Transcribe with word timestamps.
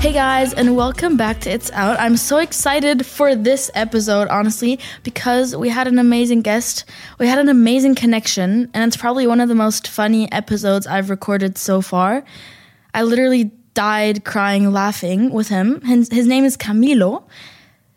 Hey 0.00 0.14
guys, 0.14 0.54
and 0.54 0.76
welcome 0.76 1.18
back 1.18 1.40
to 1.40 1.50
It's 1.50 1.70
Out. 1.72 2.00
I'm 2.00 2.16
so 2.16 2.38
excited 2.38 3.04
for 3.04 3.34
this 3.34 3.70
episode, 3.74 4.28
honestly, 4.28 4.80
because 5.02 5.54
we 5.54 5.68
had 5.68 5.86
an 5.86 5.98
amazing 5.98 6.40
guest. 6.40 6.86
We 7.18 7.26
had 7.26 7.38
an 7.38 7.50
amazing 7.50 7.96
connection, 7.96 8.70
and 8.72 8.82
it's 8.88 8.96
probably 8.96 9.26
one 9.26 9.42
of 9.42 9.50
the 9.50 9.54
most 9.54 9.88
funny 9.88 10.32
episodes 10.32 10.86
I've 10.86 11.10
recorded 11.10 11.58
so 11.58 11.82
far. 11.82 12.24
I 12.94 13.02
literally 13.02 13.50
died 13.74 14.24
crying 14.24 14.72
laughing 14.72 15.34
with 15.34 15.48
him. 15.48 15.82
His, 15.82 16.08
his 16.08 16.26
name 16.26 16.46
is 16.46 16.56
Camilo. 16.56 17.24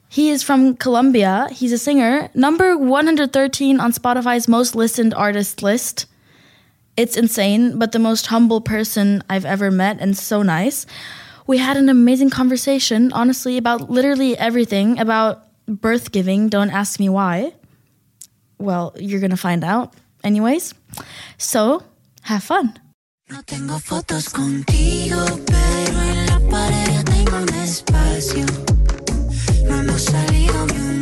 He 0.10 0.30
is 0.30 0.44
from 0.44 0.76
Colombia. 0.76 1.48
He's 1.54 1.72
a 1.72 1.78
singer, 1.78 2.30
number 2.34 2.78
113 2.78 3.80
on 3.80 3.94
Spotify's 3.94 4.50
most 4.50 4.76
listened 4.76 5.14
artist 5.14 5.64
list. 5.64 6.08
It's 6.98 7.16
insane, 7.16 7.80
but 7.80 7.94
the 7.94 7.98
most 7.98 8.28
humble 8.28 8.60
person 8.60 9.24
I've 9.30 9.46
ever 9.46 9.72
met 9.72 10.02
and 10.02 10.18
so 10.18 10.42
nice. 10.42 10.86
We 11.46 11.58
had 11.58 11.76
an 11.76 11.90
amazing 11.90 12.30
conversation, 12.30 13.12
honestly, 13.12 13.58
about 13.58 13.90
literally 13.90 14.38
everything 14.38 15.00
about 15.00 15.44
birth 15.68 16.12
giving. 16.12 16.48
Don't 16.50 16.70
ask 16.70 17.00
me 17.00 17.10
why. 17.10 17.54
Well, 18.60 18.96
you're 18.98 19.20
gonna 19.20 19.36
find 19.36 19.64
out, 19.64 19.94
anyways. 20.24 20.74
So, 21.38 21.84
have 22.22 22.44
fun. 22.44 22.80
No 23.30 23.42
tengo 23.42 23.80
fotos 23.80 24.30
contigo, 24.30 25.26
pero 25.46 26.02
en 26.02 26.26
la 26.28 26.40
pared 26.50 27.04
tengo 27.06 27.38
un 27.38 27.50
espacio. 27.56 28.46
No 29.68 29.80
hemos 29.82 30.02
salido 30.02 30.66
ni 30.68 30.78
un 30.78 30.93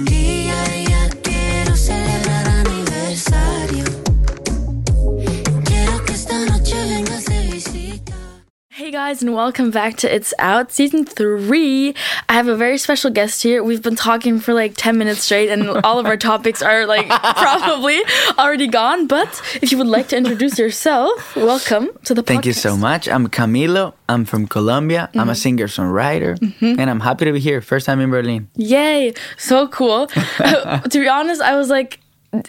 Hey 8.91 8.97
guys, 8.97 9.21
and 9.23 9.33
welcome 9.33 9.71
back 9.71 9.95
to 10.03 10.13
It's 10.13 10.33
Out 10.37 10.73
Season 10.73 11.05
3. 11.05 11.95
I 12.27 12.33
have 12.33 12.49
a 12.49 12.57
very 12.57 12.77
special 12.77 13.09
guest 13.09 13.41
here. 13.41 13.63
We've 13.63 13.81
been 13.81 13.95
talking 13.95 14.41
for 14.41 14.53
like 14.53 14.73
10 14.75 14.97
minutes 14.97 15.23
straight, 15.23 15.47
and 15.49 15.69
all 15.85 15.97
of 15.97 16.05
our 16.05 16.17
topics 16.17 16.61
are 16.61 16.85
like 16.85 17.07
probably 17.37 18.01
already 18.37 18.67
gone. 18.67 19.07
But 19.07 19.41
if 19.61 19.71
you 19.71 19.77
would 19.77 19.87
like 19.87 20.09
to 20.09 20.17
introduce 20.17 20.59
yourself, 20.59 21.37
welcome 21.37 21.87
to 22.03 22.13
the 22.13 22.21
podcast. 22.21 22.25
Thank 22.27 22.45
you 22.47 22.51
so 22.51 22.75
much. 22.75 23.07
I'm 23.07 23.29
Camilo. 23.29 23.93
I'm 24.09 24.25
from 24.25 24.45
Colombia. 24.45 25.09
I'm 25.13 25.21
Mm-hmm. 25.21 25.29
a 25.29 25.35
singer 25.35 25.67
songwriter, 25.67 26.35
and 26.59 26.89
I'm 26.89 26.99
happy 26.99 27.23
to 27.23 27.31
be 27.31 27.39
here. 27.39 27.61
First 27.61 27.85
time 27.85 28.01
in 28.01 28.09
Berlin. 28.09 28.49
Yay, 28.57 29.13
so 29.37 29.69
cool. 29.69 30.07
to 30.07 30.81
be 30.91 31.07
honest, 31.07 31.41
I 31.41 31.55
was 31.55 31.69
like, 31.69 32.01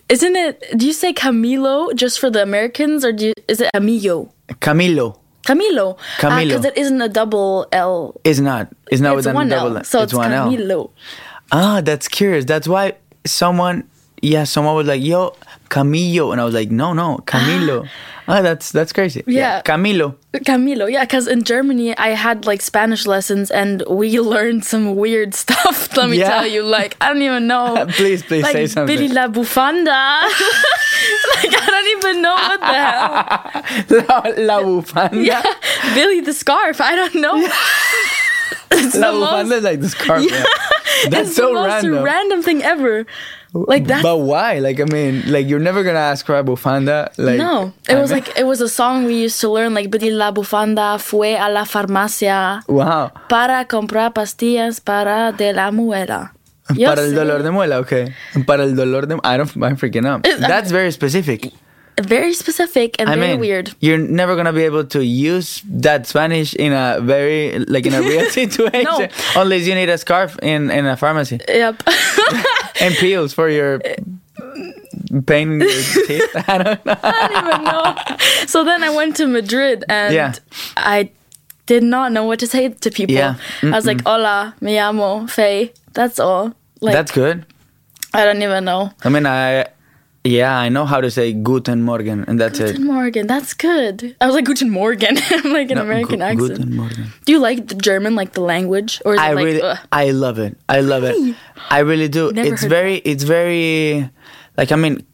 isn't 0.08 0.34
it, 0.34 0.76
do 0.76 0.86
you 0.88 0.92
say 0.92 1.12
Camilo 1.12 1.94
just 1.94 2.18
for 2.18 2.30
the 2.30 2.42
Americans, 2.42 3.04
or 3.04 3.12
do 3.12 3.26
you, 3.28 3.34
is 3.46 3.60
it 3.60 3.70
Camillo? 3.72 4.32
Camilo 4.60 5.21
Camilo. 5.42 5.98
Camilo. 6.18 6.48
Because 6.48 6.64
it 6.64 6.76
isn't 6.76 7.00
a 7.02 7.08
double 7.08 7.66
L. 7.72 8.14
It's 8.24 8.38
not. 8.40 8.68
It's 8.90 9.00
not 9.00 9.12
it's 9.18 9.26
with 9.26 9.32
a 9.32 9.34
one 9.34 9.48
double. 9.48 9.78
L. 9.78 9.84
So 9.84 10.02
it's, 10.02 10.14
one 10.14 10.32
L. 10.32 10.50
Camilo. 10.50 10.90
Ah, 11.50 11.80
that's 11.80 12.08
curious. 12.08 12.44
That's 12.44 12.68
why 12.68 12.94
someone, 13.26 13.84
yeah, 14.22 14.44
someone 14.44 14.74
was 14.76 14.86
like, 14.86 15.02
"Yo, 15.02 15.34
Camilo," 15.68 16.32
and 16.32 16.40
I 16.40 16.44
was 16.44 16.54
like, 16.54 16.70
"No, 16.70 16.92
no, 16.92 17.18
Camilo." 17.26 17.88
ah, 18.28 18.40
that's 18.40 18.70
that's 18.72 18.92
crazy. 18.92 19.22
Yeah. 19.26 19.62
Camilo. 19.62 20.14
Camilo, 20.32 20.90
yeah, 20.90 21.04
because 21.04 21.26
in 21.28 21.42
Germany 21.42 21.94
I 21.98 22.10
had 22.10 22.46
like 22.46 22.62
Spanish 22.62 23.04
lessons 23.06 23.50
and 23.50 23.82
we 23.90 24.18
learned 24.34 24.64
some 24.64 24.94
weird 24.96 25.34
stuff. 25.34 25.94
Let 25.96 26.08
me 26.08 26.18
Yeah. 26.18 26.28
tell 26.30 26.46
you, 26.46 26.62
like 26.62 26.96
I 27.00 27.08
don't 27.08 27.20
even 27.22 27.46
know. 27.48 27.84
Please, 27.90 28.22
please 28.22 28.44
like 28.44 28.52
say 28.52 28.66
something. 28.66 28.96
Billy 28.96 29.08
la 29.08 29.26
Bufanda. 29.28 30.22
like 31.36 31.54
I 31.62 31.66
don't 31.66 31.98
even 31.98 32.22
know 32.22 32.34
what 32.34 32.60
the 32.60 32.66
hell. 32.66 34.06
La, 34.38 34.56
la 34.58 34.62
bufanda. 34.62 35.24
Yeah, 35.24 35.42
Billy 35.94 36.20
the 36.20 36.32
scarf. 36.32 36.80
I 36.80 36.94
don't 36.96 37.14
know. 37.16 37.36
it's 38.70 38.94
La 38.96 39.10
the 39.12 39.18
bufanda 39.18 39.48
most, 39.48 39.52
is 39.58 39.64
like 39.64 39.80
the 39.80 39.88
scarf. 39.88 40.22
yeah. 40.30 40.44
That's 41.10 41.28
it's 41.28 41.36
so 41.36 41.48
the 41.48 41.54
most 41.54 41.68
random. 41.84 42.02
random 42.04 42.42
thing 42.42 42.62
ever. 42.62 43.06
Like 43.54 43.84
that. 43.88 44.02
But 44.02 44.16
why? 44.18 44.60
Like, 44.60 44.80
I 44.80 44.84
mean, 44.84 45.30
like 45.30 45.46
you're 45.46 45.60
never 45.60 45.82
gonna 45.84 45.98
ask 45.98 46.24
for 46.24 46.38
a 46.38 46.42
bufanda. 46.44 47.12
Like, 47.18 47.36
no, 47.36 47.72
it 47.88 47.96
I 47.96 48.00
was 48.00 48.10
mean- 48.10 48.24
like 48.24 48.38
it 48.38 48.44
was 48.46 48.60
a 48.62 48.68
song 48.68 49.04
we 49.04 49.14
used 49.14 49.40
to 49.42 49.50
learn. 49.50 49.74
Like 49.74 49.90
Billy 49.90 50.10
la 50.10 50.30
Bufanda 50.32 50.98
fue 50.98 51.36
a 51.36 51.50
la 51.50 51.64
farmacia 51.64 52.62
Wow. 52.66 53.10
para 53.28 53.66
comprar 53.66 54.12
pastillas 54.14 54.80
para 54.82 55.32
de 55.36 55.52
la 55.52 55.70
muela. 55.70 56.32
Yo 56.76 56.88
Para 56.88 57.02
el 57.02 57.14
dolor 57.14 57.42
de 57.42 57.50
muela, 57.50 57.78
okay. 57.80 58.14
Para 58.46 58.64
el 58.64 58.74
dolor 58.74 59.06
de 59.06 59.14
I 59.24 59.36
don't 59.36 59.50
I'm 59.62 59.76
freaking 59.76 60.06
out. 60.06 60.26
It- 60.26 60.42
uh, 60.42 60.48
That's 60.48 60.70
very 60.70 60.90
specific. 60.92 61.52
Very 62.00 62.32
specific 62.32 62.96
and 62.98 63.10
I 63.10 63.16
very 63.16 63.32
mean, 63.32 63.40
weird. 63.40 63.74
You're 63.80 63.98
never 63.98 64.34
gonna 64.34 64.52
be 64.54 64.62
able 64.64 64.84
to 64.86 65.04
use 65.04 65.62
that 65.68 66.06
Spanish 66.06 66.54
in 66.54 66.72
a 66.72 66.98
very 67.02 67.58
like 67.68 67.84
in 67.84 67.92
a 67.92 68.00
real 68.00 68.24
situation 68.40 68.84
No. 68.84 69.08
unless 69.36 69.66
you 69.66 69.74
need 69.74 69.90
a 69.90 69.98
scarf 69.98 70.38
in 70.42 70.70
in 70.70 70.86
a 70.86 70.96
pharmacy 70.96 71.38
Yep. 71.46 71.82
and 72.80 72.94
pills 72.94 73.34
for 73.34 73.50
your 73.50 73.78
pain 75.26 75.52
in 75.52 75.60
your 75.60 75.68
teeth. 76.06 76.34
I 76.48 76.58
don't 76.58 76.86
know. 76.86 76.96
I 77.02 77.28
don't 77.28 77.44
even 77.52 77.64
know. 77.64 78.46
So 78.46 78.64
then 78.64 78.82
I 78.82 78.88
went 78.90 79.16
to 79.16 79.26
Madrid 79.26 79.84
and 79.88 80.14
Yeah. 80.14 80.32
I 80.78 81.10
did 81.66 81.82
not 81.82 82.10
know 82.12 82.24
what 82.24 82.38
to 82.40 82.46
say 82.46 82.70
to 82.70 82.90
people. 82.90 83.14
Yeah. 83.14 83.34
I 83.62 83.70
was 83.70 83.86
like, 83.86 84.00
"Hola, 84.06 84.54
me 84.60 84.76
llamo 84.76 85.28
Faye." 85.28 85.72
That's 85.92 86.18
all. 86.18 86.54
Like 86.82 86.92
That's 86.94 87.10
good. 87.12 87.46
I 88.14 88.24
don't 88.24 88.42
even 88.42 88.64
know. 88.64 88.90
I 89.04 89.08
mean, 89.08 89.24
I 89.26 89.66
yeah, 90.24 90.56
I 90.56 90.68
know 90.68 90.84
how 90.84 91.00
to 91.00 91.10
say 91.10 91.32
Guten 91.32 91.82
Morgen, 91.82 92.24
and 92.28 92.38
that's 92.40 92.58
Guten 92.58 92.74
it. 92.74 92.78
Guten 92.78 92.86
Morgen. 92.94 93.26
That's 93.26 93.54
good. 93.54 94.14
I 94.20 94.26
was 94.26 94.34
like 94.36 94.44
Guten 94.44 94.70
Morgen. 94.70 95.16
I'm 95.30 95.52
like 95.52 95.70
an 95.70 95.76
No, 95.78 95.82
American 95.82 96.18
gu- 96.18 96.24
accent. 96.24 96.58
Guten 96.58 96.76
Morgen. 96.76 97.12
Do 97.24 97.32
you 97.32 97.38
like 97.40 97.66
the 97.68 97.74
German, 97.74 98.14
like 98.14 98.32
the 98.34 98.40
language, 98.42 99.00
or 99.04 99.14
is 99.14 99.20
I 99.20 99.32
like? 99.32 99.44
really, 99.46 99.62
ugh? 99.62 99.78
I 99.90 100.10
love 100.10 100.38
it. 100.38 100.56
I 100.68 100.80
love 100.80 101.02
it. 101.04 101.34
I 101.70 101.80
really 101.80 102.08
do. 102.08 102.30
Never 102.32 102.52
it's 102.52 102.62
very, 102.64 102.96
it's 102.98 103.24
very, 103.24 104.08
like 104.56 104.70
I 104.70 104.76
mean, 104.76 105.04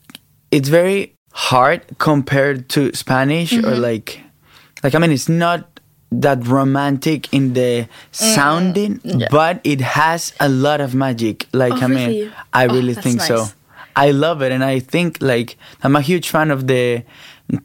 it's 0.51 0.69
very 0.69 1.15
hard 1.33 1.83
compared 1.99 2.69
to 2.71 2.93
Spanish 2.95 3.53
or 3.53 3.63
Mm-hmm. 3.63 3.81
like, 3.83 4.21
like 4.83 4.95
I 4.95 4.99
mean, 4.99 5.13
it's 5.13 5.29
not 5.29 5.78
that 6.11 6.47
romantic 6.47 7.33
in 7.33 7.53
the 7.55 7.87
Mm, 7.87 8.35
sounding, 8.35 9.01
but 9.31 9.61
it 9.65 9.81
has 9.81 10.33
a 10.41 10.49
lot 10.49 10.81
of 10.81 10.95
magic. 10.95 11.47
Like 11.53 11.75
Oh, 11.75 11.85
I 11.85 11.87
mean, 11.89 12.09
really? 12.09 12.33
I 12.53 12.67
Oh, 12.67 12.75
really 12.75 12.95
that's 12.95 13.05
think 13.07 13.21
so. 13.21 13.47
I 13.97 14.11
love 14.13 14.43
it, 14.43 14.53
and 14.53 14.63
I 14.65 14.79
think 14.81 15.19
like 15.21 15.57
I'm 15.83 15.97
a 15.97 16.01
huge 16.01 16.29
fan 16.31 16.51
of 16.51 16.67
the 16.67 17.03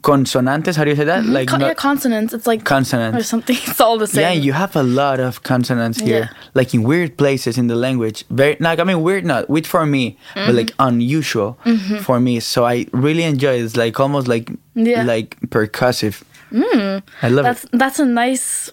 consonantes. 0.02 0.76
How 0.76 0.84
do 0.84 0.90
you 0.90 0.96
say 0.96 1.04
that? 1.04 1.24
Like 1.26 1.48
Con- 1.48 1.60
not- 1.60 1.66
yeah, 1.68 1.74
consonants. 1.74 2.32
It's 2.34 2.46
like 2.46 2.64
consonants. 2.64 3.18
or 3.18 3.22
something. 3.22 3.56
It's 3.68 3.80
all 3.80 3.98
the 3.98 4.06
same. 4.06 4.22
Yeah, 4.22 4.32
you 4.32 4.52
have 4.52 4.74
a 4.76 4.82
lot 4.82 5.20
of 5.20 5.42
consonants 5.42 6.00
here, 6.00 6.18
Yeah. 6.30 6.50
like 6.54 6.74
in 6.74 6.82
weird 6.82 7.16
places 7.16 7.56
in 7.58 7.66
the 7.68 7.76
language. 7.76 8.24
Very 8.30 8.56
like 8.60 8.78
I 8.78 8.84
mean 8.84 9.02
weird 9.02 9.24
not 9.24 9.48
weird 9.48 9.66
for 9.66 9.86
me, 9.86 10.16
Mm-hmm. 10.34 10.46
but 10.46 10.54
like 10.54 10.72
unusual 10.78 11.58
for 12.02 12.18
me. 12.20 12.40
So 12.40 12.64
I 12.64 12.86
really 12.92 13.22
enjoy 13.24 13.54
it. 13.58 13.64
It's 13.64 13.76
like 13.76 14.00
almost 14.00 14.26
like 14.28 14.50
Yeah. 14.74 15.02
like 15.04 15.36
percussive. 15.48 16.22
I 16.54 17.28
love 17.28 17.44
that's 17.44 17.64
it. 17.64 17.70
that's 17.72 17.98
a 17.98 18.06
nice 18.06 18.70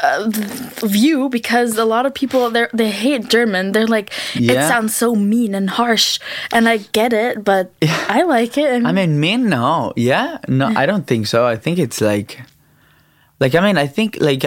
uh, 0.00 0.30
view 0.82 1.28
because 1.28 1.76
a 1.76 1.84
lot 1.84 2.06
of 2.06 2.14
people 2.14 2.50
they 2.50 2.66
they 2.72 2.90
hate 2.90 3.28
German. 3.28 3.72
They're 3.72 3.86
like 3.86 4.12
it 4.34 4.54
sounds 4.68 4.94
so 4.94 5.14
mean 5.14 5.54
and 5.54 5.70
harsh, 5.70 6.18
and 6.52 6.68
I 6.68 6.78
get 6.92 7.12
it, 7.12 7.44
but 7.44 7.72
I 8.08 8.22
like 8.22 8.56
it. 8.58 8.70
And 8.70 8.86
I 8.86 8.92
mean, 8.92 9.18
mean, 9.20 9.48
no, 9.48 9.92
yeah, 9.96 10.38
no, 10.48 10.66
I 10.74 10.86
don't 10.86 11.06
think 11.06 11.26
so. 11.26 11.46
I 11.46 11.56
think 11.56 11.78
it's 11.78 12.00
like, 12.00 12.40
like 13.40 13.54
I 13.54 13.60
mean, 13.60 13.76
I 13.78 13.86
think 13.86 14.18
like 14.20 14.44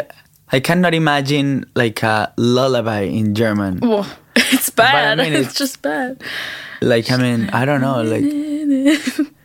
I 0.52 0.60
cannot 0.60 0.94
imagine 0.94 1.66
like 1.76 2.04
a 2.04 2.34
lullaby 2.38 3.02
in 3.02 3.36
German. 3.36 3.80
well, 3.82 4.08
it's 4.36 4.70
bad. 4.70 5.18
mean, 5.20 5.34
it's, 5.34 5.40
it's- 5.42 5.56
just 5.56 5.82
bad. 5.82 6.22
Like 6.82 7.12
I 7.12 7.18
mean, 7.18 7.50
I 7.54 7.66
don't 7.66 7.82
know, 7.82 8.02
like 8.02 8.24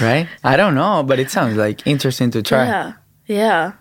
right? 0.00 0.28
I 0.42 0.56
don't 0.56 0.74
know, 0.74 1.02
but 1.02 1.18
it 1.18 1.30
sounds 1.30 1.56
like 1.56 1.86
interesting 1.86 2.30
to 2.32 2.42
try. 2.42 2.64
Yeah, 2.66 2.92
yeah. 3.26 3.72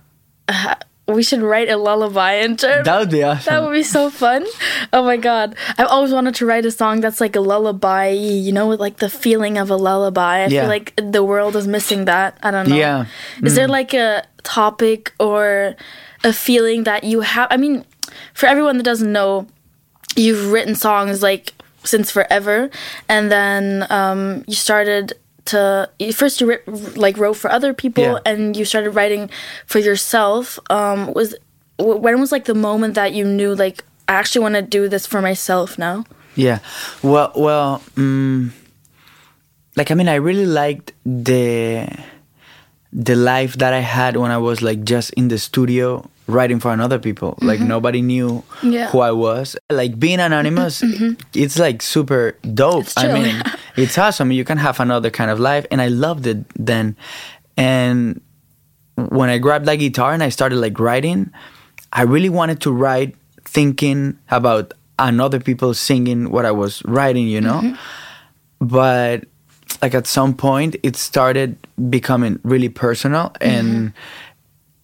Uh, 0.47 0.75
we 1.07 1.21
should 1.21 1.41
write 1.41 1.69
a 1.69 1.75
lullaby 1.75 2.35
in 2.35 2.55
German. 2.55 2.83
That 2.85 2.99
would 2.99 3.11
be 3.11 3.23
awesome. 3.23 3.53
That 3.53 3.61
would 3.63 3.73
be 3.73 3.83
so 3.83 4.09
fun. 4.09 4.45
Oh 4.93 5.03
my 5.03 5.17
god. 5.17 5.55
I've 5.77 5.87
always 5.87 6.13
wanted 6.13 6.35
to 6.35 6.45
write 6.45 6.65
a 6.65 6.71
song 6.71 7.01
that's 7.01 7.19
like 7.19 7.35
a 7.35 7.41
lullaby, 7.41 8.09
you 8.11 8.51
know, 8.53 8.67
with 8.69 8.79
like 8.79 8.97
the 8.97 9.09
feeling 9.09 9.57
of 9.57 9.69
a 9.69 9.75
lullaby. 9.75 10.43
I 10.43 10.47
Yeah. 10.47 10.61
feel 10.61 10.69
like 10.69 10.93
the 10.95 11.23
world 11.23 11.55
is 11.57 11.67
missing 11.67 12.05
that. 12.05 12.37
I 12.41 12.51
don't 12.51 12.69
know. 12.69 12.75
Yeah. 12.77 13.05
Mm. 13.37 13.47
Is 13.47 13.55
there 13.55 13.67
like 13.67 13.93
a 13.93 14.23
topic 14.43 15.11
or 15.19 15.75
a 16.23 16.31
feeling 16.31 16.83
that 16.83 17.03
you 17.03 17.19
have? 17.19 17.47
I 17.51 17.57
mean, 17.57 17.83
for 18.33 18.45
everyone 18.47 18.77
that 18.77 18.83
doesn't 18.83 19.11
know, 19.11 19.47
you've 20.15 20.51
written 20.53 20.73
songs 20.75 21.21
like 21.21 21.51
since 21.83 22.11
forever, 22.11 22.69
and 23.09 23.29
then 23.29 23.85
um, 23.89 24.45
you 24.47 24.55
started 24.55 25.13
to 25.45 25.89
first 26.13 26.39
you 26.41 26.57
like 26.95 27.17
wrote 27.17 27.35
for 27.35 27.51
other 27.51 27.73
people, 27.73 28.03
Yeah. 28.03 28.19
and 28.25 28.55
you 28.55 28.65
started 28.65 28.91
writing 28.91 29.29
for 29.65 29.79
yourself. 29.79 30.59
Um, 30.69 31.13
was 31.13 31.35
when 31.79 32.19
was 32.19 32.31
like 32.31 32.45
the 32.45 32.55
moment 32.55 32.95
that 32.95 33.13
you 33.13 33.25
knew 33.25 33.55
like 33.55 33.83
I 34.07 34.13
actually 34.13 34.43
want 34.43 34.55
to 34.55 34.61
do 34.61 34.87
this 34.87 35.05
for 35.05 35.21
myself 35.21 35.77
now? 35.77 36.05
Yeah. 36.35 36.59
Well, 37.01 37.31
well, 37.35 37.81
mm, 37.95 38.51
like 39.75 39.91
I 39.91 39.95
mean, 39.95 40.07
I 40.09 40.15
really 40.15 40.45
liked 40.45 40.93
the 41.05 41.87
the 42.91 43.15
life 43.15 43.57
that 43.57 43.73
I 43.73 43.79
had 43.79 44.17
when 44.17 44.31
I 44.31 44.37
was 44.37 44.61
like 44.61 44.83
just 44.83 45.11
in 45.13 45.27
the 45.29 45.37
studio 45.37 46.07
writing 46.27 46.59
for 46.59 46.71
another 46.71 46.99
people. 46.99 47.37
Like 47.41 47.59
nobody 47.59 48.01
knew 48.01 48.43
Mm-hmm. 48.43 48.71
Yeah. 48.71 48.85
Mm-hmm. 48.85 48.91
who 48.91 48.99
I 49.01 49.11
was. 49.11 49.55
Like 49.69 49.99
being 49.99 50.19
anonymous, 50.19 50.83
it's 51.33 51.59
like 51.59 51.81
super 51.81 52.37
dope. 52.53 52.87
I 52.97 53.11
mean, 53.13 53.41
it's 53.75 53.97
awesome. 53.97 54.31
You 54.31 54.45
can 54.45 54.57
have 54.57 54.79
another 54.79 55.09
kind 55.09 55.29
of 55.31 55.39
life, 55.39 55.65
and 55.71 55.81
I 55.81 55.87
loved 55.89 56.25
it 56.27 56.45
then. 56.55 56.95
And 57.57 58.21
when 58.95 59.29
I 59.29 59.37
grabbed 59.37 59.65
that 59.65 59.75
guitar 59.75 60.13
and 60.13 60.23
I 60.23 60.29
started 60.29 60.57
like 60.57 60.79
writing, 60.79 61.31
I 61.91 62.03
really 62.03 62.29
wanted 62.29 62.61
to 62.61 62.71
write 62.71 63.15
thinking 63.45 64.17
about 64.31 64.73
another 64.99 65.39
people 65.39 65.73
singing 65.73 66.29
what 66.31 66.45
I 66.45 66.51
was 66.51 66.81
writing, 66.85 67.27
you 67.27 67.41
know? 67.41 67.75
But 68.59 69.25
like 69.81 69.93
at 69.93 70.07
some 70.07 70.33
point 70.35 70.75
it 70.83 70.95
started 70.95 71.57
becoming 71.89 72.39
really 72.43 72.69
personal 72.69 73.31
and 73.41 73.91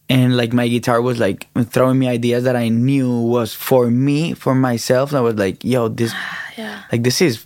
and 0.10 0.36
like 0.36 0.54
my 0.54 0.68
guitar 0.68 1.02
was 1.02 1.20
like 1.20 1.48
throwing 1.66 2.00
me 2.00 2.08
ideas 2.08 2.44
that 2.46 2.56
I 2.56 2.70
knew 2.70 3.10
was 3.22 3.54
for 3.54 3.90
me, 3.92 4.34
for 4.34 4.56
myself. 4.56 5.12
And 5.12 5.18
I 5.20 5.22
was 5.22 5.36
like, 5.36 5.64
yo, 5.64 5.88
this 5.88 6.14
Yeah. 6.58 6.82
like 6.92 7.04
this 7.04 7.22
is 7.22 7.46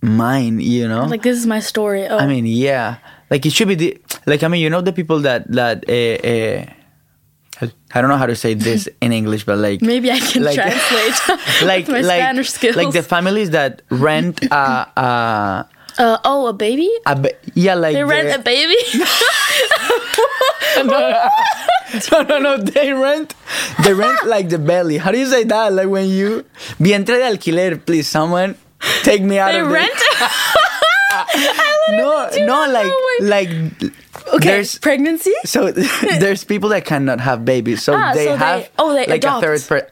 mine, 0.00 0.58
you 0.60 0.88
know? 0.88 1.04
Like 1.04 1.22
this 1.22 1.36
is 1.38 1.46
my 1.46 1.60
story. 1.60 2.06
Oh, 2.08 2.16
I 2.18 2.26
mean, 2.26 2.46
yeah. 2.46 2.96
Like 3.30 3.44
it 3.46 3.52
should 3.52 3.68
be 3.68 3.74
the 3.74 3.98
like 4.26 4.42
I 4.42 4.48
mean, 4.48 4.62
you 4.62 4.70
know 4.70 4.80
the 4.80 4.92
people 4.92 5.20
that 5.20 5.46
that 5.52 5.84
uh, 5.88 6.26
uh, 6.26 7.68
I 7.92 8.00
don't 8.00 8.08
know 8.08 8.16
how 8.16 8.26
to 8.26 8.36
say 8.36 8.54
this 8.54 8.88
in 9.02 9.12
English, 9.12 9.44
but 9.44 9.58
like 9.58 9.82
maybe 9.82 10.10
I 10.10 10.18
can 10.18 10.42
like- 10.44 10.54
translate 10.56 11.18
like 11.64 11.88
my 11.92 12.00
like 12.00 12.20
Spanish 12.20 12.50
skills. 12.50 12.76
like 12.76 12.92
the 12.92 13.02
families 13.02 13.50
that 13.50 13.82
rent 13.90 14.42
a 14.50 14.88
a, 14.96 15.68
uh, 15.98 16.18
oh, 16.24 16.46
a 16.46 16.52
baby? 16.54 16.88
a 17.06 17.14
ba- 17.16 17.34
yeah 17.54 17.74
like 17.74 17.94
They 17.94 18.04
rent 18.04 18.32
a 18.34 18.38
baby? 18.42 18.76
no 22.12 22.22
no 22.22 22.38
no 22.38 22.56
they 22.58 22.92
rent 22.92 23.34
they 23.82 23.92
rent 23.94 24.26
like 24.26 24.48
the 24.48 24.58
belly. 24.58 24.98
How 24.98 25.10
do 25.10 25.18
you 25.18 25.26
say 25.26 25.44
that? 25.44 25.72
Like 25.72 25.88
when 25.88 26.08
you 26.08 26.44
vientre 26.78 27.18
de 27.18 27.24
alquiler, 27.26 27.76
please 27.78 28.06
someone 28.06 28.56
take 29.02 29.22
me 29.22 29.38
out 29.38 29.52
they 29.52 29.60
of 29.60 29.70
rent? 29.70 29.92
No 31.90 32.28
no 32.44 32.66
like 32.70 32.92
like 33.22 33.48
Okay, 34.34 34.44
there's 34.60 34.78
pregnancy? 34.78 35.32
So 35.44 35.72
there's 35.72 36.44
people 36.44 36.68
that 36.70 36.84
cannot 36.84 37.20
have 37.20 37.44
babies, 37.46 37.82
so 37.82 37.94
Ah, 37.94 38.12
they 38.12 38.26
so 38.26 38.32
they- 38.32 38.36
have 38.36 38.70
oh, 38.78 38.92
they 38.92 39.06
like 39.06 39.24
adopt. 39.24 39.42
a 39.42 39.46
third 39.46 39.62
per. 39.66 39.88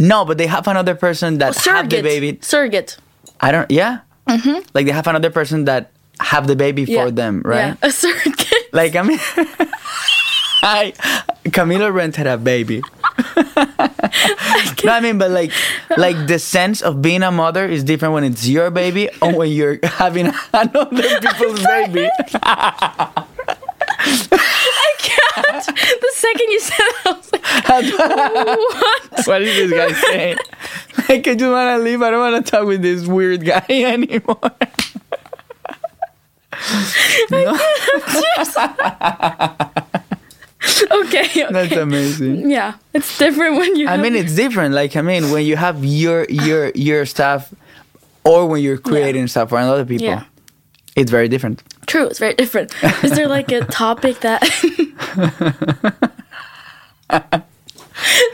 No, 0.00 0.24
but 0.24 0.36
they 0.38 0.46
have 0.46 0.66
another 0.66 0.94
person 0.96 1.38
that 1.38 1.54
have 1.66 1.88
the 1.88 2.02
baby. 2.02 2.38
Surrogate. 2.42 2.96
I 3.40 3.52
don't. 3.52 3.70
Yeah. 3.70 4.00
Mm-hmm. 4.28 4.66
Like 4.74 4.86
they 4.86 4.92
have 4.92 5.06
another 5.06 5.30
person 5.30 5.64
that 5.66 5.90
have 6.20 6.46
the 6.48 6.56
baby 6.56 6.82
Yeah. 6.82 7.04
for 7.04 7.10
them, 7.12 7.42
right? 7.44 7.78
Yeah, 7.80 7.88
a 7.88 7.90
surrogate. 7.92 8.72
Like 8.72 8.96
I 8.96 9.02
mean, 9.02 9.18
I 10.62 10.92
Camila 11.46 11.92
rented 11.92 12.26
a 12.26 12.36
baby. 12.36 12.82
no, 14.84 14.92
I 14.92 15.00
mean, 15.00 15.18
but 15.18 15.30
like, 15.30 15.52
like 15.96 16.26
the 16.26 16.38
sense 16.38 16.82
of 16.82 17.00
being 17.02 17.22
a 17.22 17.30
mother 17.30 17.66
is 17.66 17.84
different 17.84 18.14
when 18.14 18.24
it's 18.24 18.46
your 18.48 18.70
baby 18.70 19.08
or 19.22 19.34
when 19.36 19.50
you're 19.50 19.78
having 19.82 20.32
another 20.52 21.20
people's 21.20 21.62
baby. 21.64 22.08
I 24.00 24.94
can't. 24.98 25.66
The 25.66 26.12
second 26.14 26.50
you 26.50 26.60
said 26.60 26.76
that, 26.78 27.02
I 27.06 27.12
was 27.12 27.32
like, 27.32 27.44
what? 29.18 29.26
What 29.26 29.42
is 29.42 29.56
this 29.56 29.70
guy 29.72 29.92
saying? 29.92 30.36
Like, 31.08 31.26
I 31.28 31.34
just 31.34 31.50
want 31.50 31.78
to 31.78 31.84
leave. 31.84 32.02
I 32.02 32.10
don't 32.10 32.32
want 32.32 32.44
to 32.44 32.50
talk 32.50 32.66
with 32.66 32.82
this 32.82 33.06
weird 33.06 33.44
guy 33.44 33.64
anymore. 33.70 34.38
No, 37.30 37.56
Okay. 40.90 41.20
okay. 41.24 41.46
that's 41.50 41.72
amazing. 41.76 42.50
Yeah, 42.50 42.74
it's 42.94 43.18
different 43.18 43.56
when 43.56 43.76
you. 43.76 43.88
I 43.88 43.96
mean, 43.96 44.14
it's 44.14 44.34
different. 44.34 44.74
Like, 44.74 44.96
I 44.96 45.02
mean, 45.02 45.30
when 45.30 45.44
you 45.46 45.56
have 45.56 45.84
your 45.84 46.24
your 46.28 46.70
your 46.74 47.06
stuff, 47.06 47.52
or 48.24 48.46
when 48.46 48.62
you're 48.62 48.78
creating 48.78 49.26
stuff 49.28 49.48
for 49.50 49.58
other 49.58 49.84
people, 49.84 50.06
Yeah. 50.06 50.24
it's 50.96 51.10
very 51.10 51.28
different. 51.28 51.62
true. 51.86 52.06
It's 52.06 52.18
very 52.18 52.34
different. 52.34 52.72
Is 53.02 53.12
there 53.12 53.28
like 53.28 53.50
a 53.52 53.64
topic 53.64 54.20
that? 54.20 54.42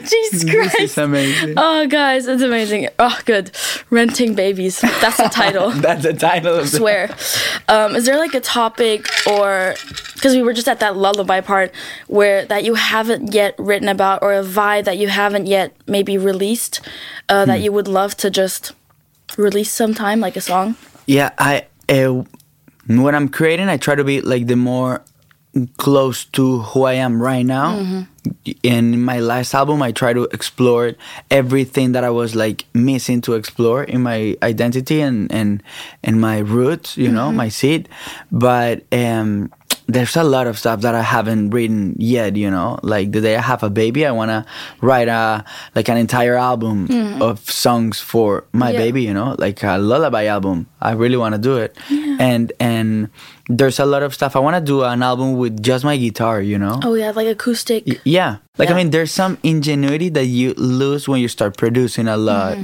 Jesus 0.03 0.43
This 0.43 0.51
Christ. 0.51 0.79
is 0.79 0.97
amazing. 0.97 1.55
Oh, 1.57 1.87
guys, 1.87 2.27
it's 2.27 2.43
amazing. 2.43 2.87
Oh, 2.99 3.17
good. 3.25 3.51
Renting 3.89 4.35
babies. 4.35 4.79
That's 4.81 5.17
the 5.17 5.29
title. 5.29 5.71
That's 5.85 6.03
the 6.03 6.13
title 6.13 6.57
the 6.57 6.67
swear. 6.67 7.09
Um, 7.67 7.95
is 7.95 8.05
there 8.05 8.17
like 8.17 8.35
a 8.35 8.41
topic 8.41 9.07
or 9.27 9.73
because 10.25 10.35
we 10.35 10.41
were 10.41 10.53
just 10.53 10.67
at 10.67 10.79
that 10.79 10.97
lullaby 10.97 11.39
part 11.39 11.71
where 12.07 12.45
that 12.45 12.63
you 12.63 12.73
haven't 12.73 13.31
yet 13.31 13.53
written 13.59 13.87
about 13.87 14.23
or 14.23 14.33
a 14.33 14.41
vibe 14.41 14.85
that 14.85 14.97
you 14.97 15.07
haven't 15.07 15.45
yet 15.45 15.71
maybe 15.85 16.17
released 16.17 16.81
uh, 17.29 17.43
Hmm. 17.43 17.49
that 17.51 17.61
you 17.61 17.71
would 17.71 17.87
love 17.87 18.17
to 18.17 18.31
just 18.31 18.71
release 19.37 19.71
sometime 19.71 20.19
like 20.19 20.35
a 20.35 20.41
song? 20.41 20.77
Yeah, 21.05 21.29
I 21.37 21.67
uh, 21.89 22.23
when 22.87 23.13
I'm 23.13 23.29
creating, 23.29 23.69
I 23.69 23.77
try 23.77 23.93
to 23.93 24.03
be 24.03 24.21
like 24.21 24.47
the 24.47 24.55
more 24.55 25.03
close 25.77 26.25
to 26.25 26.59
who 26.73 26.83
I 26.83 26.93
am 26.93 27.21
right 27.21 27.45
now. 27.45 27.77
And 28.63 28.95
in 28.95 29.01
my 29.01 29.19
last 29.19 29.53
album, 29.53 29.81
I 29.81 29.91
try 29.91 30.11
to 30.11 30.23
explore 30.33 30.93
everything 31.29 31.91
that 31.93 32.03
I 32.03 32.09
was 32.09 32.35
like 32.35 32.65
missing 32.73 33.21
to 33.21 33.35
explore 33.35 33.83
in 33.83 34.01
my 34.01 34.35
identity 34.41 35.01
and 35.01 35.31
and 35.31 35.61
and 36.03 36.19
my 36.19 36.39
roots, 36.39 36.97
you 36.97 37.11
know, 37.11 37.31
my 37.31 37.49
seed. 37.49 37.87
But 38.31 38.83
um, 38.91 39.51
there's 39.87 40.15
a 40.15 40.23
lot 40.23 40.47
of 40.47 40.57
stuff 40.57 40.81
that 40.81 40.95
I 40.95 41.01
haven't 41.03 41.51
written 41.51 41.95
yet, 41.99 42.35
you 42.35 42.49
know. 42.49 42.79
Like 42.81 43.11
the 43.11 43.21
day 43.21 43.35
I 43.35 43.41
have 43.41 43.61
a 43.63 43.69
baby, 43.69 44.05
I 44.05 44.11
wanna 44.11 44.45
write 44.81 45.07
a 45.07 45.43
like 45.75 45.87
an 45.89 45.97
entire 45.97 46.35
album 46.35 46.87
of 47.21 47.39
songs 47.49 47.99
for 47.99 48.45
my 48.51 48.71
Yeah. 48.71 48.79
baby, 48.79 49.03
you 49.03 49.13
know, 49.13 49.35
like 49.37 49.61
a 49.63 49.77
lullaby 49.77 50.25
album. 50.25 50.65
I 50.81 50.93
really 50.93 51.17
wanna 51.17 51.37
do 51.37 51.57
it. 51.57 51.77
And 52.19 52.51
and 52.59 53.09
there's 53.47 53.79
a 53.79 53.85
lot 53.85 54.01
of 54.01 54.13
stuff. 54.13 54.35
I 54.35 54.39
wanna 54.39 54.61
do 54.61 54.83
an 54.83 55.03
album 55.03 55.37
with 55.37 55.61
just 55.61 55.85
my 55.85 55.97
guitar, 55.97 56.41
you 56.41 56.57
know. 56.57 56.79
Oh 56.83 56.95
yeah, 56.95 57.11
like 57.11 57.27
acoustic. 57.27 57.85
Yeah. 58.03 58.37
Like 58.57 58.71
I 58.71 58.73
mean 58.73 58.89
there's 58.89 59.11
some 59.11 59.37
ingenuity 59.43 60.09
that 60.09 60.25
you 60.25 60.53
lose 60.57 61.07
when 61.07 61.21
you 61.21 61.27
start 61.27 61.57
producing 61.57 62.07
a 62.07 62.17
lot 62.17 62.57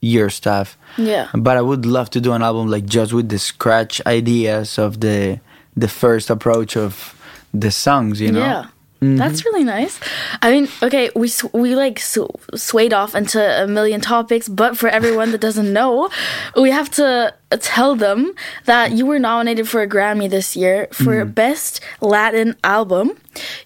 your 0.00 0.30
stuff. 0.30 0.78
Mm-hmm. 0.94 1.06
Yeah. 1.06 1.26
But 1.34 1.56
I 1.56 1.60
would 1.60 1.84
love 1.84 2.08
to 2.10 2.20
do 2.20 2.32
an 2.32 2.42
album 2.42 2.70
like 2.70 2.86
just 2.86 3.12
with 3.12 3.28
the 3.30 3.38
scratch 3.38 4.00
ideas 4.06 4.78
of 4.78 5.00
the 5.00 5.40
the 5.80 5.88
first 5.88 6.30
approach 6.30 6.76
of 6.76 7.14
the 7.54 7.70
songs, 7.70 8.20
you 8.20 8.32
know. 8.32 8.40
Yeah. 8.40 8.66
Mm-hmm. 9.00 9.16
That's 9.16 9.44
really 9.44 9.62
nice. 9.62 10.00
I 10.42 10.50
mean, 10.50 10.68
okay, 10.82 11.08
we 11.14 11.28
sw- 11.28 11.52
we 11.52 11.76
like 11.76 12.00
sw- 12.00 12.34
swayed 12.56 12.92
off 12.92 13.14
into 13.14 13.38
a 13.40 13.64
million 13.68 14.00
topics, 14.00 14.48
but 14.48 14.76
for 14.76 14.88
everyone 14.88 15.30
that 15.30 15.40
doesn't 15.40 15.72
know, 15.72 16.10
we 16.56 16.72
have 16.72 16.90
to 16.92 17.32
tell 17.60 17.94
them 17.94 18.34
that 18.64 18.90
you 18.90 19.06
were 19.06 19.20
nominated 19.20 19.68
for 19.68 19.82
a 19.82 19.88
Grammy 19.88 20.28
this 20.28 20.56
year 20.56 20.88
for 20.90 21.22
mm-hmm. 21.22 21.30
best 21.30 21.80
Latin 22.00 22.56
album. 22.64 23.16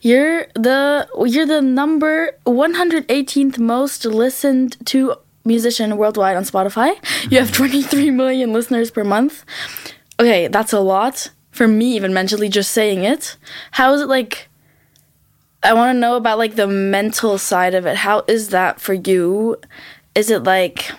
You're 0.02 0.48
the 0.54 1.08
you're 1.24 1.46
the 1.46 1.62
number 1.62 2.32
118th 2.44 3.58
most 3.58 4.04
listened 4.04 4.76
to 4.88 5.14
musician 5.46 5.96
worldwide 5.96 6.36
on 6.36 6.44
Spotify. 6.44 6.92
You 7.30 7.38
have 7.38 7.52
mm-hmm. 7.52 7.64
23 7.88 8.10
million 8.10 8.52
listeners 8.52 8.90
per 8.90 9.02
month. 9.02 9.46
Okay, 10.20 10.48
that's 10.48 10.74
a 10.74 10.80
lot 10.80 11.30
for 11.52 11.68
me 11.68 11.94
even 11.94 12.12
mentally 12.12 12.48
just 12.48 12.72
saying 12.72 13.04
it. 13.04 13.36
How 13.72 13.92
is 13.94 14.00
it 14.00 14.08
like 14.08 14.48
I 15.62 15.74
want 15.74 15.94
to 15.94 16.00
know 16.00 16.16
about 16.16 16.38
like 16.38 16.56
the 16.56 16.66
mental 16.66 17.38
side 17.38 17.74
of 17.74 17.86
it. 17.86 17.96
How 17.96 18.24
is 18.26 18.48
that 18.48 18.80
for 18.80 18.94
you? 18.94 19.56
Is 20.14 20.28
it 20.30 20.42
like 20.42 20.90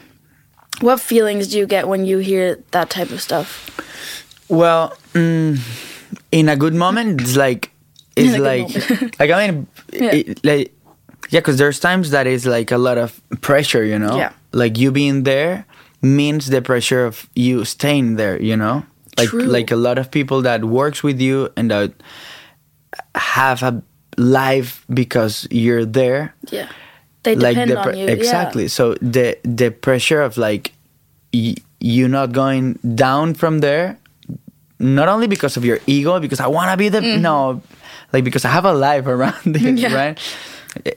what 0.80 1.00
feelings 1.00 1.50
do 1.50 1.58
you 1.58 1.66
get 1.66 1.88
when 1.88 2.06
you 2.06 2.20
hear 2.20 2.64
that 2.72 2.90
type 2.90 3.12
of 3.12 3.22
stuff? 3.22 3.70
Well, 4.48 4.96
mm, 5.14 5.60
in 6.32 6.50
a 6.50 6.56
good 6.56 6.74
moment, 6.74 7.22
it's 7.22 7.36
like 7.36 7.72
it's 8.16 8.34
In 8.34 8.36
a 8.36 8.38
good 8.38 9.00
like 9.02 9.20
like 9.20 9.32
I 9.32 9.48
mean, 9.48 9.68
it, 9.92 10.46
like 10.46 10.74
yeah, 11.30 11.40
because 11.40 11.58
there's 11.58 11.80
times 11.80 12.12
that 12.12 12.28
is 12.28 12.46
like 12.46 12.72
a 12.72 12.78
lot 12.78 12.98
of 12.98 13.20
pressure, 13.42 13.84
you 13.84 14.00
know. 14.00 14.16
Yeah. 14.16 14.34
Like 14.52 14.78
you 14.78 14.92
being 14.92 15.24
there 15.24 15.66
means 16.02 16.48
the 16.48 16.62
pressure 16.62 17.06
of 17.06 17.28
you 17.36 17.66
staying 17.66 18.16
there, 18.16 18.42
you 18.42 18.56
know. 18.56 18.86
Like 19.18 19.30
True. 19.30 19.44
like 19.44 19.70
a 19.72 19.76
lot 19.76 19.98
of 19.98 20.10
people 20.10 20.42
that 20.42 20.66
works 20.66 21.04
with 21.04 21.22
you 21.22 21.50
and 21.56 21.70
that 21.72 21.92
have 23.16 23.64
a 23.64 23.82
life 24.18 24.86
because 24.94 25.48
you're 25.52 25.86
there 25.86 26.34
Yeah. 26.52 26.70
They 27.24 27.36
depend 27.36 27.72
the 27.72 27.80
on 27.80 27.98
you. 27.98 28.08
exactly 28.08 28.68
so 28.68 28.96
the 29.02 29.38
the 29.44 29.70
pressure 29.72 30.22
of 30.22 30.38
like 30.38 30.74
y- 31.34 31.56
you 31.80 32.08
not 32.08 32.32
going 32.34 32.74
down 32.96 33.34
from 33.34 33.60
there 33.60 33.98
not 34.80 35.08
only 35.08 35.28
because 35.28 35.56
of 35.58 35.64
your 35.64 35.80
ego 35.88 36.20
because 36.20 36.40
i 36.42 36.48
want 36.48 36.70
to 36.70 36.78
be 36.78 36.90
the 36.90 37.02
no 37.18 37.62
like 38.12 38.24
because 38.26 38.44
i 38.46 38.50
have 38.50 38.66
a 38.66 38.74
life 38.74 39.08
around 39.16 39.56
it 39.56 39.62
Mm-hmm. 39.62 39.78
Yeah. 39.78 39.94
right 39.96 40.20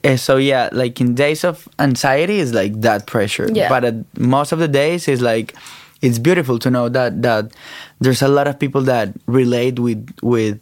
Eh, 0.03 0.17
so 0.17 0.37
yeah 0.37 0.69
like 0.73 1.01
in 1.01 1.15
days 1.15 1.45
of 1.45 1.69
anxiety 1.79 2.39
is 2.41 2.53
like 2.53 2.81
that 2.81 3.07
pressure 3.07 3.49
Yeah. 3.53 3.69
but 3.69 3.85
at 3.85 3.95
most 4.19 4.51
of 4.53 4.59
the 4.59 4.69
days 4.69 5.07
is 5.07 5.21
like 5.21 5.55
it's 6.03 6.19
beautiful 6.19 6.59
to 6.59 6.71
know 6.71 6.89
that 6.89 7.23
that 7.23 7.53
there's 8.01 8.23
a 8.23 8.29
lot 8.29 8.47
of 8.47 8.59
people 8.59 8.83
that 8.83 9.09
relate 9.27 9.79
with 9.79 10.07
with 10.23 10.61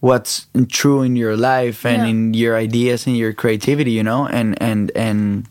what's 0.00 0.46
true 0.68 1.02
in 1.02 1.16
your 1.16 1.36
life 1.36 1.84
and 1.86 2.02
Yeah. 2.02 2.08
in 2.08 2.34
your 2.34 2.56
ideas 2.56 3.06
and 3.06 3.16
your 3.16 3.32
creativity 3.32 3.90
you 3.92 4.02
know 4.02 4.26
and 4.28 4.60
and 4.62 4.92
and 4.94 5.46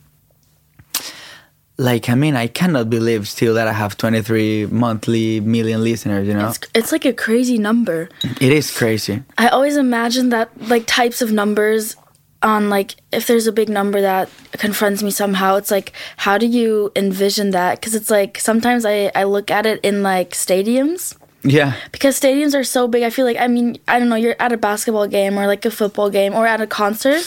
like 1.77 2.07
i 2.09 2.15
mean 2.15 2.35
i 2.35 2.47
cannot 2.47 2.89
believe 2.89 3.27
still 3.27 3.53
that 3.55 3.67
i 3.67 3.73
have 3.73 3.97
23 3.97 4.67
monthly 4.67 5.41
million 5.41 5.83
listeners 5.83 6.27
you 6.27 6.33
know 6.33 6.47
It's, 6.49 6.59
it's 6.73 6.91
like 6.91 7.03
a 7.05 7.11
crazy 7.13 7.57
number. 7.57 8.07
it 8.39 8.51
is 8.53 8.71
crazy 8.71 9.23
I 9.37 9.49
always 9.49 9.75
imagine 9.75 10.29
that 10.29 10.49
like 10.69 10.85
types 10.87 11.21
of 11.21 11.31
numbers 11.33 11.95
on 12.45 12.69
like 12.69 12.95
if 13.11 13.25
there's 13.27 13.47
a 13.47 13.51
big 13.51 13.67
number 13.69 13.99
that 14.01 14.29
confronts 14.53 15.01
me 15.03 15.11
somehow 15.11 15.55
it's 15.57 15.71
like 15.71 15.91
how 16.17 16.37
do 16.37 16.45
you 16.45 16.91
envision 16.95 17.49
that? 17.51 17.79
Because 17.81 17.95
it's 17.95 18.09
like 18.09 18.37
sometimes 18.39 18.85
I, 18.85 19.11
I 19.15 19.23
look 19.25 19.49
at 19.51 19.65
it 19.65 19.79
in 19.83 20.03
like 20.03 20.31
stadiums. 20.31 21.17
Yeah. 21.43 21.73
Because 21.91 22.19
stadiums 22.19 22.55
are 22.55 22.63
so 22.63 22.87
big 22.87 23.03
i 23.03 23.09
feel 23.11 23.25
like 23.25 23.37
i 23.37 23.47
mean 23.47 23.77
i 23.87 23.99
don't 23.99 24.09
know 24.09 24.15
you're 24.15 24.35
at 24.39 24.51
a 24.51 24.57
basketball 24.57 25.07
game 25.07 25.37
or 25.37 25.45
like 25.45 25.63
a 25.65 25.69
football 25.71 26.09
game 26.09 26.33
or 26.33 26.47
at 26.47 26.59
a 26.61 26.65
concert 26.65 27.21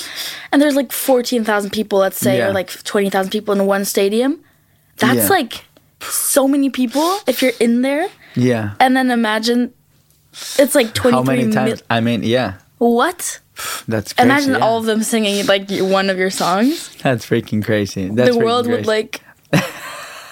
and 0.50 0.60
there's 0.60 0.74
like 0.74 0.90
14000 0.90 1.70
people 1.70 2.00
let's 2.00 2.18
say 2.18 2.38
Yeah. 2.38 2.48
or 2.48 2.52
like 2.52 2.68
20000 2.70 3.30
people 3.30 3.54
in 3.54 3.66
one 3.66 3.84
stadium. 3.84 4.40
That's 4.96 5.16
Yeah. 5.28 5.28
like 5.28 5.64
so 6.00 6.48
many 6.48 6.70
people 6.70 7.18
if 7.26 7.42
you're 7.42 7.58
in 7.60 7.82
there. 7.82 8.08
Yeah. 8.34 8.74
And 8.80 8.96
then 8.96 9.10
imagine 9.10 9.72
it's 10.58 10.74
like 10.74 10.94
23 10.94 11.12
how 11.12 11.22
many 11.22 11.50
times 11.52 11.82
i 11.90 12.00
mean 12.00 12.22
yeah. 12.22 12.54
What 12.78 13.40
that's 13.88 14.12
crazy, 14.12 14.28
imagine 14.30 14.52
yeah. 14.52 14.58
all 14.64 14.78
of 14.78 14.84
them 14.86 15.02
singing 15.02 15.44
like 15.46 15.68
one 15.70 16.10
of 16.10 16.18
your 16.18 16.30
songs 16.30 16.94
that's 17.02 17.26
freaking 17.26 17.64
crazy 17.64 18.08
that's 18.08 18.30
the 18.30 18.36
freaking 18.36 18.44
world 18.44 18.66
would 18.68 18.86
like 18.86 19.20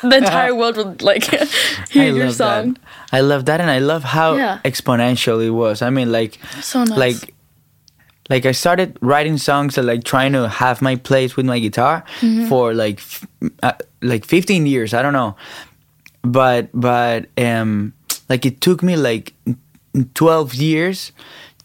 the 0.02 0.16
entire 0.22 0.54
world 0.54 0.76
would 0.76 1.02
like 1.02 1.24
hear 1.90 2.12
your 2.12 2.30
song 2.30 2.74
That. 2.74 2.80
I 3.12 3.20
love 3.20 3.44
that, 3.46 3.60
and 3.60 3.70
I 3.70 3.78
love 3.78 4.02
how 4.04 4.34
Yeah. 4.36 4.58
exponential 4.64 5.40
it 5.44 5.50
was. 5.50 5.80
I 5.80 5.90
mean, 5.90 6.10
like, 6.12 6.38
So 6.60 6.82
nice. 6.84 6.98
like, 6.98 7.34
like 8.28 8.44
I 8.46 8.52
started 8.52 8.98
writing 9.00 9.38
songs 9.38 9.78
and 9.78 9.86
like 9.86 10.02
trying 10.04 10.32
to 10.32 10.48
have 10.48 10.82
my 10.82 10.96
place 10.96 11.36
with 11.36 11.46
my 11.46 11.58
guitar 11.60 12.02
Mm-hmm. 12.20 12.46
for 12.48 12.74
like, 12.74 12.98
f- 12.98 13.26
uh, 13.62 13.72
like 14.02 14.24
15 14.26 14.66
years. 14.66 14.92
I 14.92 15.02
don't 15.02 15.12
know, 15.14 15.36
but 16.22 16.68
but 16.74 17.26
um, 17.38 17.92
like 18.28 18.44
it 18.44 18.60
took 18.60 18.82
me 18.82 18.96
like 18.96 19.32
12 20.14 20.54
years 20.54 21.12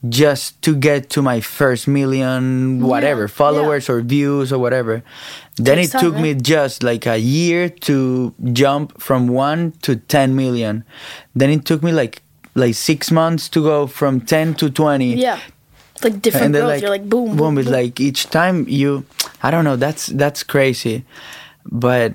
just 0.09 0.59
to 0.63 0.75
get 0.75 1.09
to 1.11 1.21
my 1.21 1.39
first 1.41 1.87
million 1.87 2.81
whatever 2.81 3.21
Yeah, 3.23 3.27
followers 3.27 3.89
or 3.89 4.01
views 4.01 4.51
or 4.51 4.57
whatever. 4.57 5.03
Then 5.57 5.77
Takes 5.77 5.89
it 5.89 5.91
time, 5.93 6.01
took 6.01 6.13
right? 6.15 6.23
me 6.23 6.33
just 6.35 6.81
like 6.81 7.05
a 7.05 7.17
year 7.19 7.69
to 7.85 8.33
jump 8.51 8.99
from 8.99 9.27
1 9.27 9.73
to 9.83 9.95
10 9.97 10.35
million. 10.35 10.83
Then 11.35 11.49
it 11.51 11.65
took 11.65 11.83
me 11.83 11.91
like 11.91 12.23
like 12.55 12.73
6 12.75 13.11
months 13.11 13.47
to 13.49 13.61
go 13.63 13.85
from 13.87 14.21
10 14.21 14.55
to 14.55 14.69
20 14.69 15.15
yeah. 15.15 15.39
Like 16.03 16.19
different 16.19 16.45
and 16.47 16.55
then 16.55 16.61
growth. 16.63 16.71
like 16.73 16.81
you're 16.81 16.89
like 16.89 17.07
boom 17.07 17.37
boom, 17.37 17.57
it's 17.59 17.65
boom. 17.69 17.73
like 17.77 17.99
each 18.01 18.25
time 18.33 18.65
you 18.67 19.05
i 19.43 19.51
don't 19.51 19.63
know 19.63 19.75
that's 19.77 20.07
that's 20.07 20.41
crazy. 20.41 21.05
But 21.69 22.13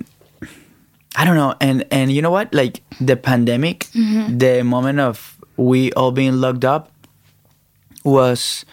i 1.15 1.23
don't 1.23 1.35
know. 1.39 1.55
And 1.61 1.85
and 1.89 2.11
you 2.11 2.21
know 2.21 2.31
what? 2.31 2.53
Like 2.53 2.81
the 2.99 3.15
pandemic 3.15 3.87
Mm-hmm. 3.95 4.37
the 4.43 4.63
moment 4.63 4.99
of 4.99 5.37
we 5.55 5.91
all 5.93 6.11
being 6.11 6.35
locked 6.43 6.65
up 6.65 6.91
was 8.03 8.65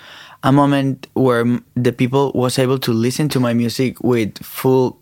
a 0.42 0.52
moment 0.52 1.06
where 1.14 1.44
the 1.74 1.92
people 1.92 2.32
was 2.34 2.58
able 2.58 2.78
to 2.78 2.92
listen 2.92 3.28
to 3.30 3.40
my 3.40 3.54
music 3.54 4.02
with 4.02 4.38
full 4.44 4.98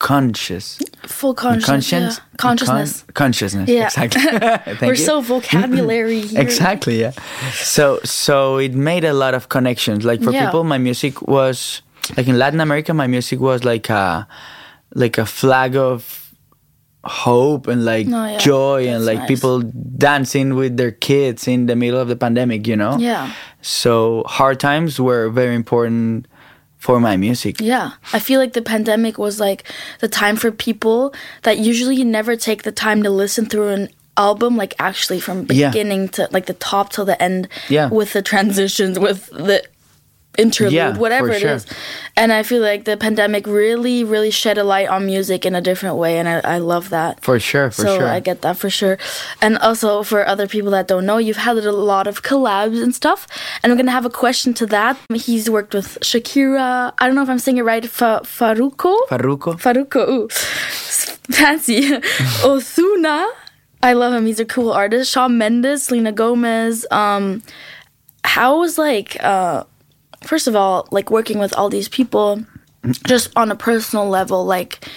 conscious 0.00 0.78
full 1.06 1.34
conscience, 1.34 1.64
conscience 1.66 2.18
yeah. 2.18 2.36
consciousness 2.36 3.02
con- 3.02 3.12
consciousness 3.14 3.68
Yeah. 3.70 3.84
exactly 3.86 4.22
we're 4.86 4.94
you. 4.94 4.96
so 4.96 5.20
vocabulary 5.20 6.20
here. 6.26 6.40
exactly 6.40 7.00
yeah 7.00 7.12
so 7.52 8.00
so 8.04 8.58
it 8.58 8.74
made 8.74 9.04
a 9.04 9.12
lot 9.14 9.34
of 9.34 9.48
connections 9.48 10.04
like 10.04 10.20
for 10.22 10.30
Yeah. 10.32 10.46
people 10.46 10.64
my 10.64 10.78
music 10.78 11.22
was 11.22 11.80
like 12.16 12.26
in 12.28 12.36
latin 12.38 12.60
america 12.60 12.92
my 12.92 13.06
music 13.06 13.40
was 13.40 13.64
like 13.64 13.88
a 13.88 14.26
like 14.94 15.16
a 15.16 15.24
flag 15.24 15.76
of 15.76 16.23
hope 17.06 17.66
and 17.66 17.84
like 17.84 18.06
yeah. 18.06 18.38
joy 18.38 18.86
and 18.88 19.04
like 19.04 19.18
nice. 19.20 19.28
people 19.28 19.60
dancing 19.62 20.54
with 20.54 20.76
their 20.76 20.90
kids 20.92 21.46
in 21.48 21.66
the 21.66 21.76
middle 21.76 22.00
of 22.00 22.08
the 22.08 22.16
pandemic 22.16 22.66
you 22.66 22.76
know 22.76 22.96
Yeah. 22.98 23.32
so 23.62 24.24
hard 24.26 24.60
times 24.60 24.98
were 25.00 25.28
very 25.30 25.54
important 25.54 26.26
for 26.78 27.00
my 27.00 27.16
music 27.16 27.60
Yeah, 27.60 27.92
I 28.12 28.18
feel 28.18 28.38
like 28.40 28.52
the 28.52 28.60
pandemic 28.62 29.16
was 29.16 29.40
like 29.40 29.64
the 30.00 30.08
time 30.08 30.36
for 30.36 30.50
people 30.52 31.14
that 31.42 31.56
usually 31.58 32.04
never 32.04 32.36
take 32.36 32.62
the 32.62 32.72
time 32.72 33.02
to 33.04 33.10
listen 33.10 33.46
through 33.46 33.68
an 33.68 33.88
album, 34.18 34.56
like 34.56 34.74
actually 34.78 35.18
from 35.18 35.46
Yeah. 35.50 35.70
beginning 35.70 36.08
to 36.10 36.28
like 36.30 36.44
the 36.46 36.52
top 36.54 36.90
till 36.92 37.06
the 37.06 37.20
end, 37.22 37.48
Yeah. 37.70 37.88
with 37.88 38.12
the 38.12 38.20
transitions, 38.22 38.98
with 38.98 39.26
the 39.30 39.64
interlude, 40.38 40.72
Yeah, 40.72 40.96
whatever 40.96 41.30
it 41.30 41.40
sure. 41.40 41.50
is. 41.52 41.66
And 42.16 42.32
I 42.32 42.42
feel 42.42 42.62
like 42.62 42.84
the 42.84 42.96
pandemic 42.96 43.46
really, 43.46 44.04
really 44.04 44.30
shed 44.30 44.58
a 44.58 44.64
light 44.64 44.88
on 44.88 45.06
music 45.06 45.44
in 45.44 45.54
a 45.54 45.60
different 45.60 45.96
way, 45.96 46.18
and 46.18 46.28
I, 46.28 46.40
I 46.44 46.58
love 46.58 46.90
that. 46.90 47.22
for 47.22 47.38
sure 47.40 47.70
for 47.70 47.82
so 47.82 47.98
sure 47.98 48.08
I 48.08 48.20
get 48.20 48.42
that 48.42 48.56
for 48.56 48.70
sure. 48.70 48.98
And 49.40 49.58
also 49.58 50.02
for 50.02 50.26
other 50.26 50.46
people 50.46 50.70
that 50.72 50.86
don't 50.88 51.06
know, 51.06 51.18
you've 51.18 51.36
had 51.38 51.56
a 51.58 51.72
lot 51.72 52.06
of 52.06 52.22
collabs 52.22 52.82
and 52.82 52.94
stuff. 52.94 53.26
And 53.62 53.70
I'm 53.72 53.76
gonna 53.78 53.90
have 53.90 54.06
a 54.06 54.10
question 54.10 54.54
to 54.54 54.66
that. 54.66 54.96
He's 55.14 55.48
worked 55.50 55.74
with 55.74 55.98
Shakira. 56.00 56.92
I 56.98 57.06
don't 57.06 57.14
know 57.16 57.22
if 57.22 57.28
I'm 57.28 57.38
saying 57.38 57.58
it 57.58 57.62
right. 57.62 57.84
Fa- 57.88 58.22
Farruko. 58.24 58.94
Farruko. 59.08 60.08
Ooh. 60.08 60.28
Fancy. 61.32 61.80
Ozuna. 62.44 63.28
I 63.82 63.92
love 63.92 64.12
him. 64.14 64.26
He's 64.26 64.40
a 64.40 64.44
cool 64.44 64.72
artist. 64.72 65.10
Shawn 65.12 65.36
Mendes, 65.38 65.84
Selena 65.84 66.12
Gomez. 66.12 66.86
Um, 66.90 67.42
how 68.24 68.58
was 68.58 68.78
like, 68.78 69.16
uh, 69.22 69.64
first 70.26 70.46
of 70.46 70.56
all, 70.56 70.88
like 70.90 71.10
working 71.10 71.38
with 71.38 71.54
all 71.56 71.68
these 71.68 71.88
people, 71.88 72.44
just 73.06 73.30
on 73.36 73.50
a 73.50 73.56
personal 73.56 74.08
level, 74.08 74.44
like, 74.44 74.88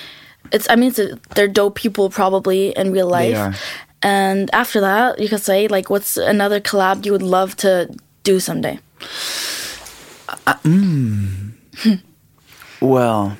it's. 0.51 0.69
I 0.69 0.75
mean, 0.75 0.89
it's 0.89 0.99
a, 0.99 1.19
they're 1.35 1.47
dope 1.47 1.75
people 1.75 2.09
probably 2.09 2.69
in 2.69 2.91
real 2.91 3.07
life. 3.07 3.59
And 4.01 4.49
after 4.53 4.79
that, 4.81 5.19
you 5.19 5.27
could 5.27 5.41
say 5.41 5.67
like, 5.67 5.89
what's 5.89 6.17
another 6.17 6.59
collab 6.61 7.05
you 7.05 7.11
would 7.11 7.23
love 7.23 7.55
to 7.57 7.89
do 8.23 8.39
someday? 8.39 8.79
Well, 12.79 13.37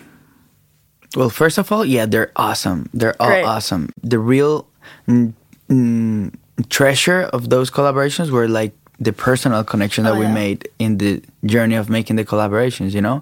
well, 1.16 1.30
first 1.30 1.58
of 1.58 1.72
all, 1.72 1.86
yeah, 1.86 2.06
they're 2.06 2.32
awesome. 2.36 2.90
They're 2.94 3.16
all 3.22 3.30
Great. 3.30 3.44
awesome. 3.46 3.90
The 4.02 4.20
real 4.20 4.68
mm, 5.08 5.34
mm, 5.70 6.34
treasure 6.70 7.22
of 7.22 7.50
those 7.50 7.70
collaborations 7.70 8.32
were 8.32 8.48
like 8.48 8.74
the 9.00 9.14
personal 9.14 9.64
connection 9.64 10.04
that 10.06 10.14
Oh, 10.16 10.20
we 10.20 10.28
made 10.28 10.68
in 10.80 10.98
the 10.98 11.22
journey 11.46 11.76
of 11.76 11.90
making 11.90 12.16
the 12.16 12.26
collaborations. 12.26 12.94
You 12.94 13.02
know, 13.02 13.22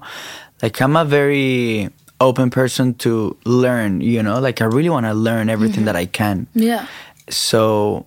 like 0.62 0.80
I'm 0.82 0.96
a 0.96 1.04
very 1.06 1.90
open 2.22 2.50
person 2.50 2.94
to 2.96 3.36
learn. 3.46 4.02
You 4.02 4.24
know, 4.24 4.40
like 4.40 4.62
I 4.62 4.66
really 4.66 4.90
want 4.90 5.06
to 5.06 5.14
learn 5.14 5.50
everything 5.50 5.84
Mm-hmm. 5.84 5.86
that 5.86 5.96
I 5.96 6.06
can 6.06 6.48
Yeah. 6.54 6.88
so 7.30 8.06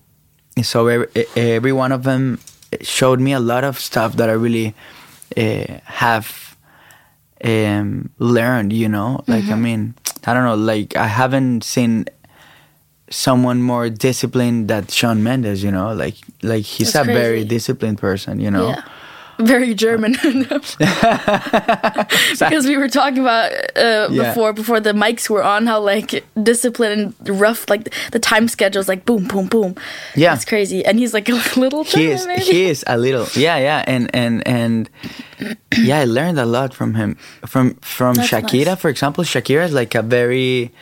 so 0.62 0.86
every, 0.88 1.06
every 1.36 1.72
one 1.72 1.92
of 1.92 2.02
them 2.02 2.38
showed 2.80 3.20
me 3.20 3.32
a 3.32 3.40
lot 3.40 3.64
of 3.64 3.78
stuff 3.78 4.16
that 4.16 4.28
I 4.28 4.32
really 4.32 4.74
uh, 5.36 5.78
have 5.84 6.56
um, 7.44 8.10
learned. 8.18 8.72
You 8.72 8.88
know, 8.88 9.22
like 9.26 9.44
Mm-hmm. 9.44 9.52
I 9.52 9.56
mean, 9.56 9.94
I 10.26 10.34
don't 10.34 10.44
know, 10.44 10.54
like 10.56 10.96
I 10.96 11.06
haven't 11.06 11.64
seen 11.64 12.06
someone 13.10 13.62
more 13.62 13.88
disciplined 13.90 14.68
than 14.68 14.86
Shawn 14.88 15.22
Mendes. 15.22 15.62
You 15.62 15.70
know, 15.70 15.92
like 15.94 16.16
like 16.42 16.64
he's 16.64 16.92
That's 16.92 17.08
a 17.08 17.12
very 17.12 17.44
disciplined 17.44 17.98
person. 17.98 18.40
You 18.40 18.50
know. 18.50 18.68
Yeah. 18.68 18.82
Very 19.40 19.72
German. 19.72 20.12
because 22.38 22.66
we 22.66 22.76
were 22.76 22.88
talking 22.88 23.18
about 23.20 23.52
uh, 23.76 24.08
Yeah. 24.10 24.28
before 24.34 24.52
before 24.52 24.80
the 24.80 24.92
mics 24.92 25.30
were 25.30 25.42
on 25.44 25.66
how 25.66 25.80
like 25.80 26.24
disciplined 26.42 27.14
and 27.24 27.40
rough 27.40 27.68
like 27.70 27.92
the 28.10 28.18
time 28.18 28.48
schedule's 28.48 28.88
like 28.88 29.04
boom 29.04 29.28
boom 29.28 29.46
boom. 29.46 29.76
Yeah. 30.16 30.34
It's 30.34 30.44
crazy. 30.44 30.84
And 30.84 30.98
he's 30.98 31.14
like 31.14 31.28
a 31.28 31.34
little 31.56 31.84
he 31.84 32.06
is 32.06 32.26
maybe. 32.26 32.42
he 32.42 32.64
is 32.64 32.82
a 32.86 32.96
little 32.98 33.26
yeah 33.34 33.58
yeah 33.58 33.84
and 33.86 34.10
and 34.14 34.42
and 34.46 34.90
yeah 35.78 36.00
i 36.00 36.04
learned 36.04 36.38
a 36.40 36.46
lot 36.46 36.74
from 36.74 36.94
him 36.94 37.16
from 37.46 37.74
from 37.80 38.14
That's 38.14 38.28
shakira 38.30 38.66
nice. 38.66 38.80
for 38.80 38.88
example 38.90 39.22
shakira 39.24 39.64
is 39.64 39.72
like 39.72 39.94
a 39.94 40.02
very 40.02 40.72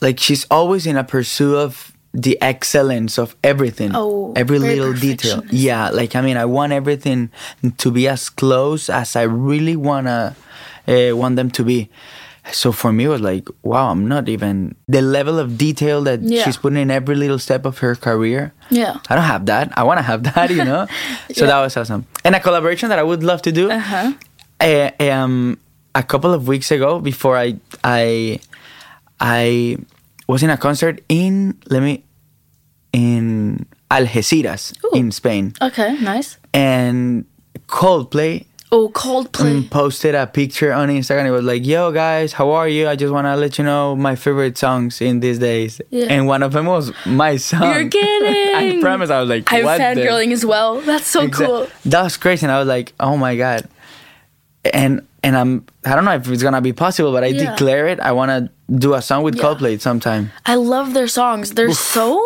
like 0.00 0.18
she's 0.20 0.46
always 0.50 0.86
in 0.86 0.96
a 0.96 1.04
pursuit 1.04 1.56
of 1.56 1.92
the 2.14 2.40
excellence 2.40 3.18
of 3.18 3.36
everything 3.44 3.92
Oh, 3.94 4.32
every 4.34 4.58
little 4.58 4.92
detail 4.94 5.42
yeah 5.50 5.90
like 5.90 6.16
i 6.16 6.20
mean 6.22 6.36
i 6.36 6.44
want 6.44 6.72
everything 6.72 7.30
to 7.76 7.90
be 7.90 8.08
as 8.08 8.28
close 8.30 8.88
as 8.88 9.14
i 9.14 9.22
really 9.22 9.76
wanna 9.76 10.34
uh, 10.88 11.12
want 11.14 11.36
them 11.36 11.50
to 11.52 11.62
be 11.64 11.90
so 12.50 12.72
for 12.72 12.92
me 12.92 13.04
it 13.04 13.08
was 13.08 13.20
like 13.20 13.46
wow 13.62 13.90
i'm 13.90 14.08
not 14.08 14.26
even 14.28 14.74
the 14.88 15.02
level 15.02 15.38
of 15.38 15.58
detail 15.58 16.00
that 16.02 16.22
Yeah. 16.22 16.44
she's 16.44 16.56
putting 16.56 16.78
in 16.80 16.90
every 16.90 17.14
little 17.14 17.38
step 17.38 17.66
of 17.66 17.78
her 17.84 17.94
career 17.94 18.52
Yeah. 18.70 18.96
I 19.08 19.14
don't 19.16 19.24
have 19.24 19.44
that. 19.46 19.72
I 19.76 19.82
want 19.84 19.98
to 19.98 20.02
have 20.04 20.22
that, 20.34 20.48
you 20.50 20.64
know. 20.64 20.86
so 21.32 21.44
Yeah. 21.44 21.52
that 21.52 21.60
was 21.64 21.76
awesome. 21.76 22.04
And 22.24 22.34
a 22.34 22.40
collaboration 22.40 22.88
that 22.90 22.98
I 22.98 23.02
would 23.02 23.22
love 23.24 23.40
to 23.48 23.52
do. 23.52 23.70
Uh-huh. 23.70 24.12
eh, 24.60 24.92
um, 25.12 25.56
a 25.94 26.02
couple 26.02 26.32
of 26.34 26.48
weeks 26.48 26.70
ago, 26.70 27.00
before 27.00 27.36
I 27.36 27.56
I 27.84 28.40
I 29.20 29.76
was 30.26 30.42
in 30.42 30.50
a 30.50 30.56
concert 30.56 31.00
in 31.08 31.58
let 31.70 31.82
me 31.82 32.04
in 32.92 33.66
Algeciras 33.90 34.74
Ooh. 34.84 34.90
in 34.98 35.10
Spain, 35.10 35.54
Okay, 35.60 35.96
nice. 36.00 36.36
and 36.54 37.24
Coldplay 37.66 38.44
Oh, 38.70 38.90
Coldplay. 38.90 39.62
mm, 39.62 39.70
posted 39.70 40.14
a 40.14 40.26
picture 40.26 40.74
on 40.74 40.90
Instagram. 40.90 41.24
It 41.24 41.30
was 41.30 41.42
like, 41.42 41.64
"Yo 41.64 41.90
guys, 41.90 42.34
how 42.34 42.50
are 42.50 42.68
you? 42.68 42.86
I 42.86 42.96
just 42.96 43.10
want 43.14 43.24
to 43.26 43.34
let 43.34 43.56
you 43.56 43.64
know 43.64 43.96
my 43.96 44.14
favorite 44.14 44.58
songs 44.58 45.00
in 45.00 45.20
these 45.20 45.38
days." 45.38 45.80
Yeah. 45.88 46.08
And 46.10 46.26
one 46.26 46.42
of 46.42 46.52
them 46.52 46.66
was 46.66 46.92
my 47.06 47.36
song. 47.38 47.62
You're 47.74 47.88
kidding. 47.88 48.54
I 48.54 48.78
promise. 48.82 49.08
I 49.08 49.20
was 49.20 49.30
like, 49.30 49.50
I'm 49.50 49.64
"What?" 49.64 49.78
the- 49.78 50.32
as 50.32 50.44
well. 50.44 50.82
That's 50.82 51.06
so 51.06 51.26
Exa- 51.26 51.46
cool. 51.46 51.66
That 51.86 52.02
was 52.02 52.18
crazy, 52.18 52.44
and 52.44 52.52
I 52.52 52.58
was 52.58 52.68
like, 52.68 52.92
"Oh 53.00 53.16
my 53.16 53.36
god!" 53.36 53.66
And 54.74 55.02
and 55.22 55.36
I'm 55.36 55.66
I 55.84 55.94
don't 55.96 56.04
know 56.04 56.14
if 56.14 56.28
it's 56.28 56.42
gonna 56.42 56.60
be 56.60 56.72
possible, 56.72 57.12
but 57.12 57.24
I 57.24 57.28
Yeah. 57.28 57.50
declare 57.50 57.86
it. 57.88 57.98
I 58.00 58.12
want 58.12 58.30
to 58.30 58.50
do 58.76 58.94
a 58.94 59.02
song 59.02 59.22
with 59.24 59.34
Yeah. 59.36 59.42
Coldplay 59.44 59.80
sometime. 59.80 60.30
I 60.46 60.54
love 60.54 60.94
their 60.94 61.08
songs. 61.08 61.52
They're 61.54 61.72
so 61.72 62.20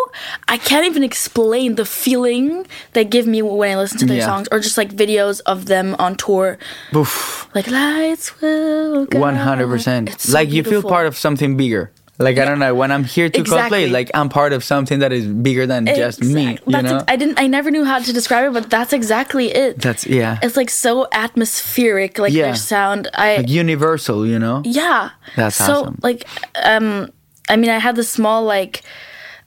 I 0.48 0.56
can't 0.58 0.84
even 0.86 1.02
explain 1.02 1.76
the 1.76 1.84
feeling 1.86 2.66
they 2.92 3.04
give 3.04 3.26
me 3.26 3.40
when 3.42 3.72
I 3.72 3.80
listen 3.80 3.98
to 3.98 4.06
their 4.06 4.18
Yeah. 4.18 4.26
songs 4.26 4.48
or 4.52 4.58
just 4.60 4.76
like 4.76 4.92
videos 4.94 5.40
of 5.46 5.66
them 5.66 5.96
on 5.98 6.16
tour. 6.16 6.58
Oof, 6.94 7.48
Like 7.54 7.68
lights 7.70 8.40
will 8.42 9.06
go. 9.06 9.18
one 9.18 9.36
hundred 9.36 9.68
percent. 9.68 10.10
Like 10.28 10.50
you 10.52 10.62
feel 10.64 10.82
part 10.82 11.06
of 11.06 11.16
something 11.16 11.56
bigger. 11.56 11.90
Like 12.18 12.38
I 12.38 12.44
don't 12.44 12.58
know 12.58 12.74
when 12.74 12.92
I'm 12.92 13.04
here 13.04 13.28
to 13.30 13.40
Exactly. 13.40 13.86
Coldplay, 13.86 13.90
like 13.90 14.10
I'm 14.14 14.28
part 14.28 14.52
of 14.52 14.62
something 14.62 14.98
that 15.00 15.12
is 15.12 15.26
bigger 15.26 15.66
than 15.66 15.86
just 15.86 16.20
me. 16.22 16.52
You 16.52 16.58
That's 16.68 16.84
know? 16.84 16.96
ex- 16.96 17.04
I 17.08 17.16
didn't 17.16 17.38
I 17.40 17.46
never 17.46 17.70
knew 17.70 17.84
how 17.84 17.98
to 17.98 18.12
describe 18.12 18.44
it, 18.48 18.52
but 18.52 18.70
that's 18.70 18.92
exactly 18.92 19.46
it. 19.50 19.80
That's 19.80 20.06
yeah, 20.06 20.38
it's 20.42 20.56
like 20.56 20.70
so 20.70 21.08
atmospheric, 21.12 22.18
like 22.18 22.32
Yeah. 22.32 22.44
their 22.44 22.54
sound. 22.54 23.08
I 23.14 23.38
like 23.38 23.48
universal. 23.48 24.26
You 24.26 24.38
know? 24.38 24.62
Yeah. 24.64 25.10
That's 25.36 25.56
so 25.56 25.80
awesome. 25.80 25.98
like 26.02 26.26
um 26.62 27.10
I 27.48 27.56
mean 27.56 27.70
I 27.70 27.78
had 27.78 27.96
this 27.96 28.08
small 28.10 28.44
like 28.44 28.82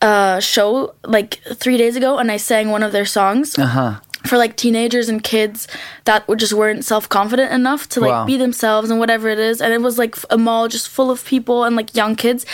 uh 0.01 0.39
show 0.41 0.93
like 1.05 1.39
3 1.53 1.77
days 1.77 1.95
ago 1.95 2.17
and 2.17 2.29
I 2.31 2.37
sang 2.37 2.69
one 2.69 2.83
of 2.83 2.91
their 2.91 3.05
songs 3.05 3.57
Uh 3.57 3.65
huh. 3.67 3.93
For 4.25 4.37
like 4.37 4.55
teenagers 4.55 5.07
and 5.09 5.23
kids 5.23 5.67
that 6.05 6.25
just 6.37 6.53
weren't 6.53 6.83
self-confident 6.85 7.51
enough 7.51 7.87
to 7.89 7.99
like 7.99 8.11
Wow. 8.11 8.25
be 8.25 8.37
themselves 8.37 8.89
and 8.89 8.99
whatever 8.99 9.29
it 9.29 9.39
is. 9.39 9.61
And 9.61 9.73
it 9.73 9.81
was 9.81 9.97
like 9.97 10.15
a 10.29 10.37
mall 10.37 10.67
just 10.67 10.89
full 10.89 11.11
of 11.11 11.23
people 11.25 11.63
and 11.63 11.75
like 11.75 11.95
young 11.95 12.15
kids. 12.15 12.45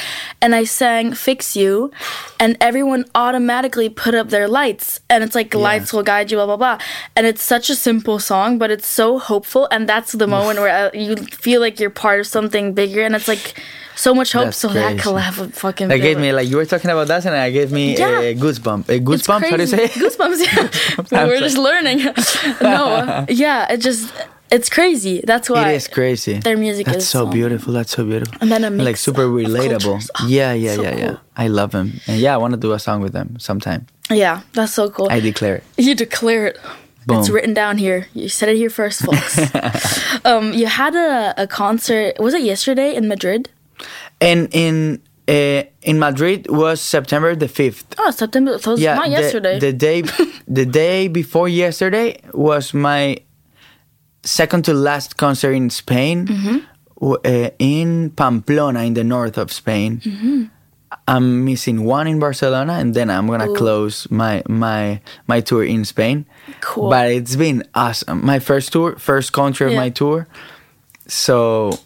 And 0.41 0.53
I 0.55 0.63
sang 0.65 1.13
Fix 1.13 1.55
You 1.55 1.91
and 2.39 2.57
everyone 2.59 3.05
automatically 3.15 3.89
put 3.89 4.13
up 4.15 4.29
their 4.29 4.47
lights. 4.47 4.99
And 5.09 5.23
it's 5.23 5.35
like 5.35 5.53
lights 5.53 5.93
will 5.93 6.03
guide 6.03 6.31
you 6.31 6.37
blah 6.37 6.45
blah 6.45 6.57
blah. 6.57 6.77
And 7.15 7.25
it's 7.25 7.43
such 7.43 7.69
a 7.69 7.75
simple 7.75 8.19
song 8.19 8.57
but 8.57 8.71
it's 8.71 8.87
so 8.87 9.19
hopeful. 9.19 9.67
And 9.71 9.87
that's 9.87 10.11
the 10.11 10.27
moment 10.27 10.59
where 10.59 10.87
uh, 10.87 10.91
you 10.93 11.15
feel 11.17 11.61
like 11.61 11.79
you're 11.79 11.89
part 11.89 12.19
of 12.19 12.27
something 12.27 12.73
bigger. 12.73 13.01
And 13.03 13.15
it's 13.15 13.27
like 13.27 13.55
so 14.05 14.13
much 14.19 14.29
hope 14.33 14.45
That's 14.45 14.57
so 14.57 14.67
that 14.69 14.93
crazy. 14.97 15.03
collab 15.09 15.33
would 15.39 15.53
fucking 15.53 15.87
That 15.89 15.97
gave 16.07 16.17
me 16.25 16.29
like 16.37 16.47
you 16.49 16.57
were 16.57 16.65
talking 16.73 16.89
about 16.95 17.07
that, 17.11 17.25
and 17.25 17.35
I 17.35 17.49
gave 17.59 17.69
me 17.71 17.83
Yeah. 17.97 18.19
a 18.31 18.35
goosebump. 18.43 18.89
A 18.89 18.95
It's 18.95 19.05
goosebump. 19.09 19.41
How 19.49 19.55
do 19.57 19.63
you 19.63 19.67
say? 19.75 19.87
crazy. 19.87 19.99
Goosebumps, 20.01 20.39
yeah. 21.11 21.25
We're 21.29 21.39
just 21.47 21.57
learning. 21.69 21.99
no, 22.61 23.25
yeah, 23.29 23.71
it 23.73 23.77
just 23.87 24.03
it's 24.55 24.69
crazy. 24.69 25.15
That's 25.31 25.47
why 25.49 25.69
It 25.71 25.75
is 25.75 25.87
crazy. 25.87 26.35
Their 26.47 26.57
music 26.57 26.85
That's 26.87 26.97
is 27.05 27.09
so 27.09 27.25
so- 27.25 27.31
beautiful. 27.37 27.69
That's 27.77 27.91
so 27.97 28.03
beautiful. 28.03 28.35
And 28.41 28.51
then 28.51 28.61
like 28.89 28.97
super 28.97 29.25
relatable. 29.27 29.97
Oh, 30.19 30.27
yeah, 30.27 30.51
yeah, 30.53 30.75
so 30.75 30.81
yeah, 30.83 30.95
yeah. 30.95 31.07
cool. 31.07 31.19
I 31.37 31.47
love 31.47 31.71
them, 31.71 31.87
and 32.07 32.17
yeah, 32.19 32.33
I 32.35 32.37
want 32.43 32.53
to 32.57 32.59
do 32.67 32.71
a 32.73 32.79
song 32.79 33.01
with 33.05 33.13
them 33.13 33.37
sometime. 33.39 33.81
Yeah, 34.09 34.41
that's 34.53 34.73
so 34.73 34.89
cool. 34.89 35.07
I 35.09 35.19
declare 35.21 35.55
it. 35.59 35.63
you 35.77 35.95
declare 35.95 36.47
it. 36.47 36.57
Boom. 37.07 37.17
It's 37.19 37.29
written 37.29 37.53
down 37.55 37.77
here. 37.79 38.07
You 38.13 38.29
said 38.29 38.49
it 38.49 38.57
here 38.57 38.69
first, 38.69 38.97
folks. 39.05 39.33
um, 40.25 40.53
you 40.53 40.67
had 40.67 40.93
a, 40.95 41.33
a 41.43 41.47
concert. 41.47 42.19
Was 42.19 42.33
it 42.35 42.43
yesterday 42.43 42.93
in 42.93 43.07
Madrid? 43.07 43.49
And 44.21 44.47
in 44.53 45.01
uh, 45.27 45.63
in 45.81 45.97
Madrid 45.99 46.47
was 46.49 46.79
September 46.81 47.35
the 47.35 47.47
fifth. 47.47 47.95
Oh, 47.97 48.11
September. 48.11 48.57
So 48.59 48.75
Yeah, 48.77 48.95
not 48.95 49.05
the- 49.05 49.11
yesterday. 49.11 49.59
The, 49.59 49.73
day, 49.73 50.01
the 50.47 50.65
day 50.65 51.07
before 51.07 51.47
yesterday 51.49 52.19
was 52.33 52.73
my 52.73 53.17
second 54.23 54.65
to 54.65 54.73
last 54.73 55.17
concert 55.17 55.53
in 55.53 55.69
Spain, 55.69 56.27
Mm-hmm. 56.27 56.57
uh, 57.01 57.49
in 57.59 58.11
Pamplona, 58.11 58.81
in 58.83 58.93
the 58.93 59.03
north 59.03 59.37
of 59.37 59.51
Spain. 59.51 59.99
Mm-hmm. 60.03 60.43
I'm 61.07 61.45
missing 61.45 61.85
one 61.85 62.05
in 62.07 62.19
Barcelona, 62.19 62.73
and 62.73 62.93
then 62.93 63.09
I'm 63.09 63.25
gonna 63.27 63.53
close 63.55 64.07
my 64.11 64.43
my 64.47 64.99
my 65.25 65.39
tour 65.41 65.63
in 65.63 65.85
Spain. 65.85 66.25
Cool. 66.59 66.89
But 66.89 67.09
it's 67.11 67.35
been 67.35 67.63
awesome. 67.73 68.23
My 68.25 68.39
first 68.39 68.71
tour, 68.73 68.97
first 68.99 69.31
country 69.33 69.67
of 69.71 69.73
my 69.73 69.89
tour. 69.89 70.27
So 71.07 71.79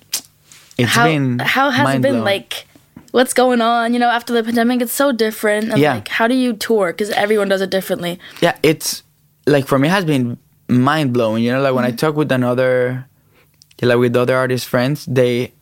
it's 0.78 0.92
how 0.92 1.06
been 1.06 1.40
how 1.40 1.70
has 1.70 1.96
it 1.96 2.02
been 2.02 2.24
mind-blowing. 2.24 2.24
like? 2.24 2.68
What's 3.12 3.34
going 3.34 3.62
on? 3.62 3.94
You 3.94 4.00
know, 4.00 4.10
after 4.10 4.34
the 4.34 4.44
pandemic, 4.44 4.82
it's 4.82 4.92
so 4.92 5.14
different. 5.14 5.70
And 5.70 5.80
Yeah. 5.80 5.94
like, 5.94 6.10
how 6.10 6.28
do 6.28 6.36
you 6.36 6.52
tour? 6.52 6.92
Because 6.92 7.12
everyone 7.12 7.48
does 7.48 7.62
it 7.62 7.70
differently. 7.70 8.20
yeah 8.42 8.58
it's 8.62 9.04
like 9.48 9.68
for 9.68 9.80
me 9.80 9.88
it 9.88 9.92
has 9.92 10.06
been 10.06 10.38
mind 10.68 11.14
blowing 11.14 11.44
you 11.44 11.52
know 11.52 11.62
like 11.62 11.74
when 11.74 11.86
i 11.86 11.90
mm-hmm. 11.90 11.98
talk 11.98 12.16
with 12.16 12.32
another 12.32 13.06
like 13.82 13.98
with 13.98 14.16
other 14.16 14.36
artist 14.36 14.66
friends 14.66 15.06
they 15.06 15.54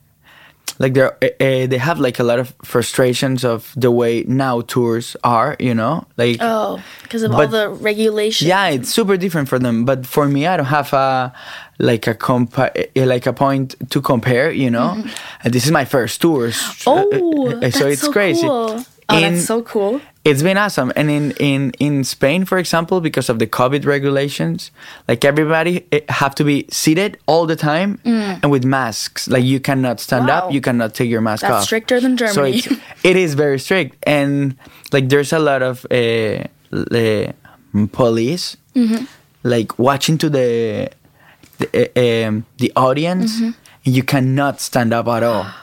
like 0.84 0.93
they're 0.98 1.15
uh, 1.24 1.65
they 1.72 1.80
have 1.89 1.98
like 2.08 2.17
a 2.19 2.24
lot 2.32 2.39
of 2.43 2.48
frustrations 2.63 3.43
of 3.54 3.60
the 3.84 3.89
way 4.00 4.24
now 4.28 4.56
tours 4.74 5.15
are 5.24 5.56
you 5.60 5.74
know? 5.80 5.96
Like 6.17 6.38
Oh, 6.41 6.82
because 7.04 7.24
of 7.26 7.32
all 7.34 7.48
the 7.48 7.69
regulations. 7.91 8.48
yeah 8.54 8.76
it's 8.76 8.89
super 8.98 9.15
different 9.17 9.48
for 9.52 9.60
them. 9.65 9.86
But 9.89 10.00
for 10.15 10.26
me 10.28 10.41
i 10.52 10.54
don't 10.58 10.74
have 10.80 10.91
a 10.93 11.32
like 11.80 12.06
a 12.13 12.15
compa- 12.28 12.74
eh, 12.96 13.06
like 13.06 13.26
a 13.30 13.34
point 13.34 13.76
to 13.93 14.02
compare 14.02 14.52
you 14.63 14.69
know? 14.69 14.91
And 15.43 15.54
this 15.54 15.63
is 15.65 15.72
my 15.72 15.86
first 15.86 16.22
tour 16.22 16.52
Oh, 16.86 17.48
uh, 17.48 17.60
that's 17.62 17.78
so 17.80 17.88
it's 17.88 18.02
so 18.02 18.12
crazy. 18.12 18.48
Cool. 18.48 18.84
Oh, 19.13 19.17
In- 19.17 19.34
that's 19.34 19.45
so 19.45 19.62
cool. 19.62 20.02
it's 20.26 20.41
been 20.41 20.58
awesome 20.58 20.89
and 20.95 21.10
in 21.17 21.26
in 21.52 21.62
in 21.88 22.04
spain 22.04 22.45
for 22.45 22.58
example 22.58 22.97
because 23.08 23.28
of 23.34 23.38
the 23.39 23.47
covid 23.60 23.86
regulations 23.86 24.71
like 25.10 25.21
everybody 25.32 25.73
eh, 25.91 25.99
have 26.21 26.34
to 26.39 26.43
be 26.52 26.58
seated 26.71 27.12
all 27.32 27.45
the 27.45 27.56
time 27.71 27.99
and 28.41 28.49
with 28.54 28.63
masks 28.65 29.28
like 29.28 29.43
you 29.54 29.60
cannot 29.60 29.99
stand 29.99 30.23
Mm. 30.26 30.30
Wow. 30.32 30.47
up 30.47 30.54
you 30.56 30.62
cannot 30.62 30.93
take 30.97 31.10
your 31.15 31.21
mask 31.21 31.41
That's 31.41 31.54
off 31.54 31.63
stricter 31.69 31.99
than 31.99 32.17
so 32.17 32.26
Germany. 32.28 32.58
it's, 32.58 32.67
it 33.12 33.15
is 33.26 33.32
very 33.36 33.60
strict 33.60 33.91
and 34.08 34.56
like 34.95 35.06
there's 35.12 35.34
a 35.34 35.39
lot 35.49 35.62
of 35.62 35.86
uh, 35.91 36.47
uh, 36.71 37.32
police 37.91 38.58
Mm-hmm. 38.76 39.06
like 39.43 39.78
watching 39.78 40.17
to 40.17 40.30
the 40.30 40.89
the, 41.60 41.67
uh, 41.78 42.28
um, 42.28 42.45
the 42.58 42.71
audience 42.76 43.32
Mm-hmm. 43.39 43.52
you 43.84 44.02
cannot 44.04 44.60
stand 44.62 44.91
up 44.93 45.08
at 45.08 45.21
all 45.21 45.45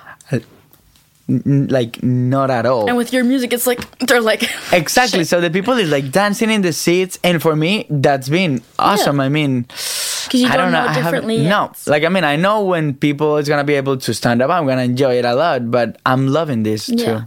N- 1.31 1.69
like 1.71 2.03
not 2.03 2.51
at 2.51 2.67
all 2.67 2.89
And 2.89 2.97
with 2.97 3.13
your 3.13 3.23
music, 3.23 3.53
it's 3.53 3.67
like 3.67 3.81
they're 4.01 4.21
like 4.21 4.43
Exactly. 4.73 5.23
So 5.25 5.41
the 5.41 5.51
people 5.51 5.75
is 5.79 5.89
like 5.91 6.11
dancing 6.11 6.51
in 6.51 6.63
the 6.63 6.73
seats, 6.73 7.19
and 7.23 7.41
for 7.41 7.55
me, 7.55 7.87
that's 7.89 8.29
been 8.29 8.63
awesome. 8.81 9.21
I 9.21 9.29
mean, 9.29 9.63
because 9.63 10.35
you 10.43 10.49
I 10.49 10.57
don't, 10.57 10.73
don't 10.73 10.73
know, 10.73 10.81
I 10.81 10.93
haven't- 10.93 11.05
differently. 11.05 11.39
No, 11.47 11.71
like 11.87 12.03
I 12.03 12.09
mean, 12.09 12.25
I 12.25 12.35
know 12.37 12.65
when 12.65 12.95
people 12.95 13.37
is 13.37 13.49
gonna 13.49 13.63
be 13.65 13.75
able 13.75 13.97
to 13.99 14.11
stand 14.13 14.43
up, 14.43 14.51
I'm 14.51 14.67
gonna 14.67 14.83
enjoy 14.83 15.15
it 15.19 15.25
a 15.25 15.35
lot. 15.35 15.71
But 15.71 15.99
I'm 16.05 16.27
loving 16.29 16.65
this 16.65 16.89
Yeah. 16.89 17.05
too. 17.05 17.19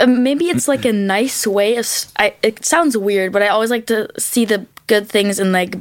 Um, 0.00 0.22
maybe 0.22 0.46
it's 0.46 0.66
like 0.66 0.84
a 0.86 0.92
nice 0.92 1.46
way 1.46 1.76
of. 1.76 1.86
I, 2.16 2.34
it 2.42 2.64
sounds 2.64 2.96
weird, 2.96 3.32
but 3.32 3.42
I 3.42 3.48
always 3.48 3.70
like 3.70 3.86
to 3.86 4.08
see 4.18 4.44
the 4.46 4.66
good 4.86 5.08
things 5.08 5.38
in 5.38 5.52
like 5.52 5.76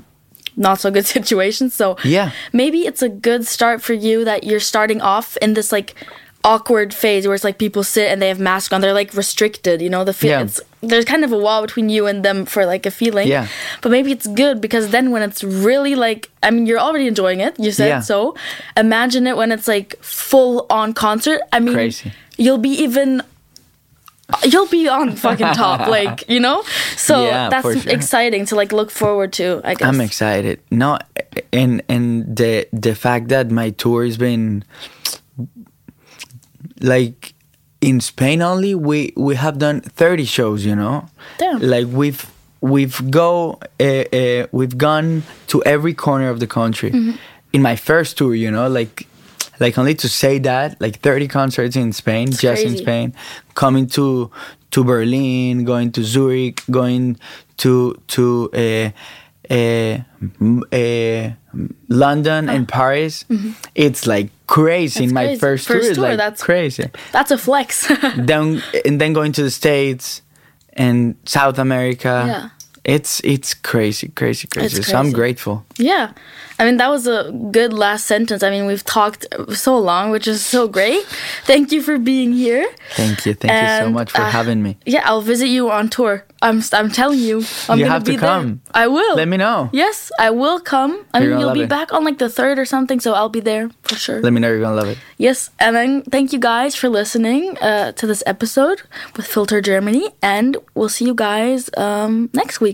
not 0.57 0.79
so 0.79 0.91
good 0.91 1.05
situations. 1.17 1.73
So 1.73 1.95
Yeah. 2.03 2.31
maybe 2.51 2.85
it's 2.85 3.01
a 3.01 3.09
good 3.09 3.47
start 3.47 3.81
for 3.81 3.93
you 3.93 4.25
that 4.25 4.43
you're 4.43 4.59
starting 4.59 4.99
off 5.01 5.37
in 5.41 5.53
this 5.53 5.71
like 5.71 5.95
awkward 6.43 6.93
phase 6.93 7.25
where 7.27 7.35
it's 7.35 7.43
like 7.43 7.57
people 7.57 7.83
sit 7.83 8.09
and 8.11 8.21
they 8.21 8.27
have 8.27 8.39
masks 8.39 8.73
on. 8.73 8.81
They're 8.81 8.93
like 8.93 9.13
restricted. 9.13 9.81
You 9.81 9.89
know, 9.89 10.03
the 10.03 10.13
feel. 10.13 10.31
Yeah. 10.31 10.41
It's, 10.43 10.61
there's 10.81 11.05
kind 11.05 11.23
of 11.23 11.31
a 11.31 11.37
wall 11.37 11.61
between 11.61 11.89
you 11.89 12.07
and 12.07 12.23
them 12.25 12.45
for 12.45 12.65
like 12.65 12.85
a 12.85 12.91
feeling. 12.91 13.27
Yeah. 13.27 13.47
But 13.81 13.91
maybe 13.91 14.11
it's 14.11 14.25
good 14.27 14.59
because 14.61 14.89
then 14.89 15.11
when 15.11 15.21
it's 15.21 15.43
really 15.43 15.93
like, 15.95 16.29
I 16.41 16.49
mean, 16.51 16.65
you're 16.65 16.79
already 16.79 17.07
enjoying 17.07 17.39
it. 17.39 17.59
You 17.59 17.71
said 17.71 17.87
Yeah. 17.87 17.99
so. 18.01 18.35
Imagine 18.75 19.27
it 19.27 19.37
when 19.37 19.51
it's 19.51 19.67
like 19.67 19.95
full 20.01 20.65
on 20.69 20.93
concert. 20.93 21.41
I 21.53 21.59
mean, 21.59 21.73
Crazy. 21.75 22.11
you'll 22.37 22.57
be 22.57 22.69
even 22.71 23.21
you'll 24.45 24.67
be 24.69 24.87
on 24.87 25.13
fucking 25.15 25.53
top 25.53 25.87
like 25.97 26.23
you 26.29 26.39
know 26.39 26.63
so 26.95 27.25
Yeah, 27.25 27.49
that's 27.49 27.83
sure. 27.83 27.91
exciting 27.91 28.45
to 28.45 28.55
like 28.55 28.71
look 28.71 28.89
forward 28.89 29.33
to 29.33 29.59
i 29.65 29.73
guess 29.73 29.85
I'm 29.85 29.99
excited. 29.99 30.61
No, 30.71 30.97
and 31.51 31.83
and 31.89 32.33
the 32.37 32.65
the 32.71 32.95
fact 32.95 33.27
that 33.27 33.51
my 33.51 33.71
tour 33.71 34.05
has 34.05 34.15
been 34.17 34.63
like 36.83 37.33
in 37.81 37.99
Spain 37.99 38.41
only, 38.41 38.75
we 38.75 39.13
we 39.15 39.35
have 39.35 39.57
done 39.57 39.81
30 39.81 40.25
shows. 40.25 40.65
You 40.65 40.75
know, 40.75 41.07
Damn. 41.37 41.59
like 41.61 41.87
we've 41.87 42.29
we've 42.61 43.11
go 43.11 43.59
uh, 43.79 43.83
uh, 43.83 44.47
we've 44.51 44.77
gone 44.77 45.23
to 45.47 45.63
every 45.63 45.93
corner 45.93 46.29
of 46.29 46.39
the 46.39 46.47
country. 46.47 46.91
Mm-hmm. 46.91 47.17
In 47.53 47.61
my 47.61 47.75
first 47.75 48.17
tour, 48.17 48.33
you 48.33 48.49
know, 48.49 48.67
like 48.67 49.07
like 49.59 49.77
only 49.77 49.95
to 49.95 50.09
say 50.09 50.39
that 50.39 50.79
like 50.81 50.99
30 50.99 51.27
concerts 51.27 51.75
in 51.75 51.93
Spain, 51.93 52.31
just 52.31 52.63
in. 52.63 52.77
Spain, 52.77 53.13
coming 53.55 53.87
to 53.87 54.31
to 54.71 54.83
Berlin, 54.83 55.65
going 55.65 55.91
to 55.91 56.03
Zurich, 56.03 56.63
going 56.69 57.17
to 57.57 57.95
to 58.07 58.49
uh, 58.53 58.91
Eh, 59.51 59.99
eh, 60.71 61.31
London 61.89 62.47
and 62.49 62.65
ah. 62.69 62.71
Paris. 62.71 63.25
Mm-hmm. 63.29 63.51
It's 63.75 64.07
like 64.07 64.29
crazy 64.47 65.03
in 65.03 65.09
Ah. 65.11 65.13
My 65.13 65.25
crazy. 65.25 65.39
first, 65.39 65.67
tour. 65.67 65.75
First 65.77 65.87
It's 65.89 65.97
tour, 65.97 66.07
like 66.09 66.17
that's- 66.17 66.41
crazy. 66.41 66.87
that's 67.11 67.31
a 67.31 67.37
flex 67.37 67.87
then 68.17 68.63
and 68.85 68.99
then 69.01 69.11
going 69.13 69.33
to 69.33 69.43
the 69.43 69.51
States 69.51 70.21
and 70.73 71.15
South 71.25 71.59
America. 71.59 72.23
Yeah. 72.27 72.49
It's 72.83 73.21
it's 73.23 73.53
crazy, 73.53 74.07
crazy, 74.09 74.47
crazy. 74.47 74.81
So 74.81 74.97
I'm 74.97 75.11
grateful. 75.11 75.65
Yeah. 75.77 76.13
I 76.57 76.65
mean, 76.65 76.77
that 76.77 76.89
was 76.89 77.07
a 77.07 77.31
good 77.51 77.73
last 77.73 78.05
sentence. 78.05 78.43
I 78.43 78.51
mean, 78.51 78.67
we've 78.67 78.83
talked 78.85 79.25
so 79.49 79.77
long, 79.79 80.11
which 80.11 80.27
is 80.27 80.45
so 80.45 80.67
great. 80.67 81.03
Thank 81.45 81.71
you 81.71 81.81
for 81.81 81.97
being 81.97 82.33
here. 82.33 82.67
Thank 82.95 83.25
you, 83.25 83.33
thank 83.33 83.51
you 83.53 83.85
so 83.85 83.89
much 83.91 84.11
for 84.11 84.21
uh, 84.21 84.29
having 84.29 84.61
me. 84.61 84.77
Yeah, 84.85 85.01
I'll 85.05 85.21
visit 85.25 85.47
you 85.47 85.71
on 85.71 85.89
tour. 85.89 86.23
I'm 86.43 86.61
I'm 86.73 86.89
telling 86.91 87.17
you, 87.19 87.43
I'm 87.69 87.77
You 87.79 87.85
gonna 87.85 87.93
have 87.93 88.03
to 88.05 88.11
be 88.11 88.17
there. 88.17 88.29
come. 88.29 88.61
I 88.75 88.85
will. 88.87 89.15
Let 89.15 89.27
me 89.27 89.37
know. 89.37 89.69
Yes, 89.73 90.11
I 90.19 90.29
will 90.31 90.59
come. 90.59 91.03
I 91.13 91.21
You're 91.21 91.31
mean, 91.31 91.39
you'll 91.39 91.53
be 91.53 91.61
it. 91.65 91.69
back 91.69 91.93
on 91.93 92.03
like 92.03 92.17
the 92.19 92.29
third 92.29 92.57
or 92.59 92.65
something, 92.65 92.99
so 92.99 93.13
I'll 93.13 93.29
be 93.29 93.41
there 93.41 93.69
for 93.83 93.95
sure. 93.95 94.21
Let 94.21 94.33
me 94.33 94.39
know 94.41 94.49
you're 94.49 94.61
gonna 94.61 94.75
love 94.75 94.87
it. 94.89 94.97
Yes, 95.17 95.49
and 95.59 95.75
then 95.75 96.01
thank 96.13 96.31
you 96.33 96.39
guys 96.39 96.75
for 96.75 96.89
listening 96.89 97.57
uh, 97.59 97.91
to 97.93 98.05
this 98.07 98.21
episode 98.27 98.81
with 99.15 99.25
Filtr 99.27 99.63
Germany, 99.63 100.09
and 100.21 100.57
we'll 100.75 100.89
see 100.89 101.05
you 101.05 101.15
guys 101.15 101.69
um, 101.77 102.29
next 102.33 102.61
week. 102.61 102.70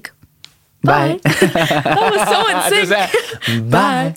Bye. 0.87 1.19
That 1.23 1.99
was 2.11 2.23
so 2.31 2.39
in 2.47 2.87
sync. 2.87 3.69
Bye. 3.69 4.15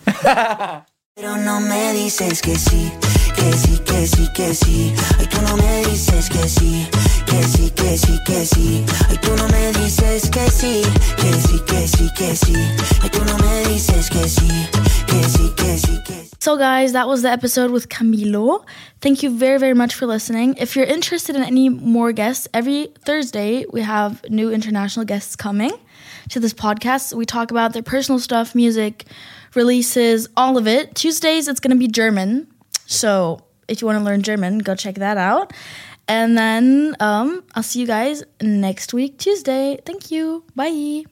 Pero 1.17 1.37
no 1.37 1.61
me 1.61 1.93
dices 1.93 2.41
que 2.41 2.57
sí, 2.57 2.91
que 3.35 3.53
sí, 3.53 3.79
que 3.85 4.07
sí, 4.07 4.29
que 4.33 4.55
sí. 4.55 4.95
Ay, 5.19 5.27
tú 5.27 5.43
no 5.43 5.57
me 5.57 5.85
dices 5.87 6.31
que 6.31 6.49
sí, 6.49 6.87
que 7.27 7.43
sí, 7.43 7.71
que 7.75 7.99
sí, 7.99 8.19
que 8.25 8.47
sí. 8.47 8.85
Ay, 9.11 9.19
tú 9.21 9.37
no 9.37 9.49
me 9.49 9.73
dices 9.73 10.31
que 10.31 10.49
sí, 10.49 10.83
que 11.17 11.33
sí, 11.33 11.61
que 11.67 11.89
sí, 11.89 12.09
que 12.17 12.37
sí. 12.37 12.55
Ay, 13.03 13.11
tú 13.11 13.25
no 13.25 13.37
me 13.39 13.65
dices 13.69 14.09
que 14.09 14.29
sí, 14.29 14.49
que 15.07 15.23
sí, 15.25 15.53
que 15.57 15.79
sí, 15.79 16.03
que 16.07 16.15
sí. 16.25 16.31
So, 16.39 16.57
guys, 16.57 16.93
that 16.93 17.07
was 17.07 17.21
the 17.23 17.31
episode 17.31 17.71
with 17.71 17.89
Camilo. 17.89 18.65
Thank 19.03 19.23
you 19.23 19.31
very, 19.37 19.59
very 19.59 19.75
much 19.75 19.95
for 19.95 20.07
listening. 20.07 20.55
If 20.59 20.75
you're 20.75 20.87
interested 20.87 21.37
in 21.37 21.43
any 21.43 21.69
more 21.69 22.13
guests, 22.13 22.49
every 22.55 22.95
Thursday 23.05 23.67
we 23.71 23.83
have 23.83 24.25
new 24.31 24.51
international 24.51 25.05
guests 25.05 25.37
coming 25.37 25.73
to 26.31 26.41
this 26.41 26.55
podcast. 26.55 27.13
We 27.15 27.27
talk 27.27 27.51
about 27.51 27.73
their 27.73 27.83
personal 27.83 28.19
stuff, 28.19 28.55
music, 28.55 29.05
releases, 29.55 30.29
all 30.37 30.57
of 30.57 30.67
it. 30.67 30.95
Tuesdays, 30.95 31.49
it's 31.49 31.61
going 31.61 31.73
to 31.73 31.77
be 31.79 31.89
German. 31.89 32.47
So, 32.87 33.45
if 33.69 33.81
you 33.81 33.87
want 33.87 33.99
to 33.99 34.05
learn 34.05 34.23
German, 34.23 34.59
go 34.59 34.75
check 34.75 34.97
that 34.97 35.17
out. 35.17 35.53
And 36.09 36.37
then 36.37 36.97
um, 36.99 37.45
I'll 37.55 37.63
see 37.63 37.81
you 37.81 37.87
guys 37.87 38.25
next 38.43 38.93
week, 38.93 39.19
Tuesday. 39.19 39.79
Thank 39.85 40.11
you. 40.11 40.45
Bye. 40.57 41.05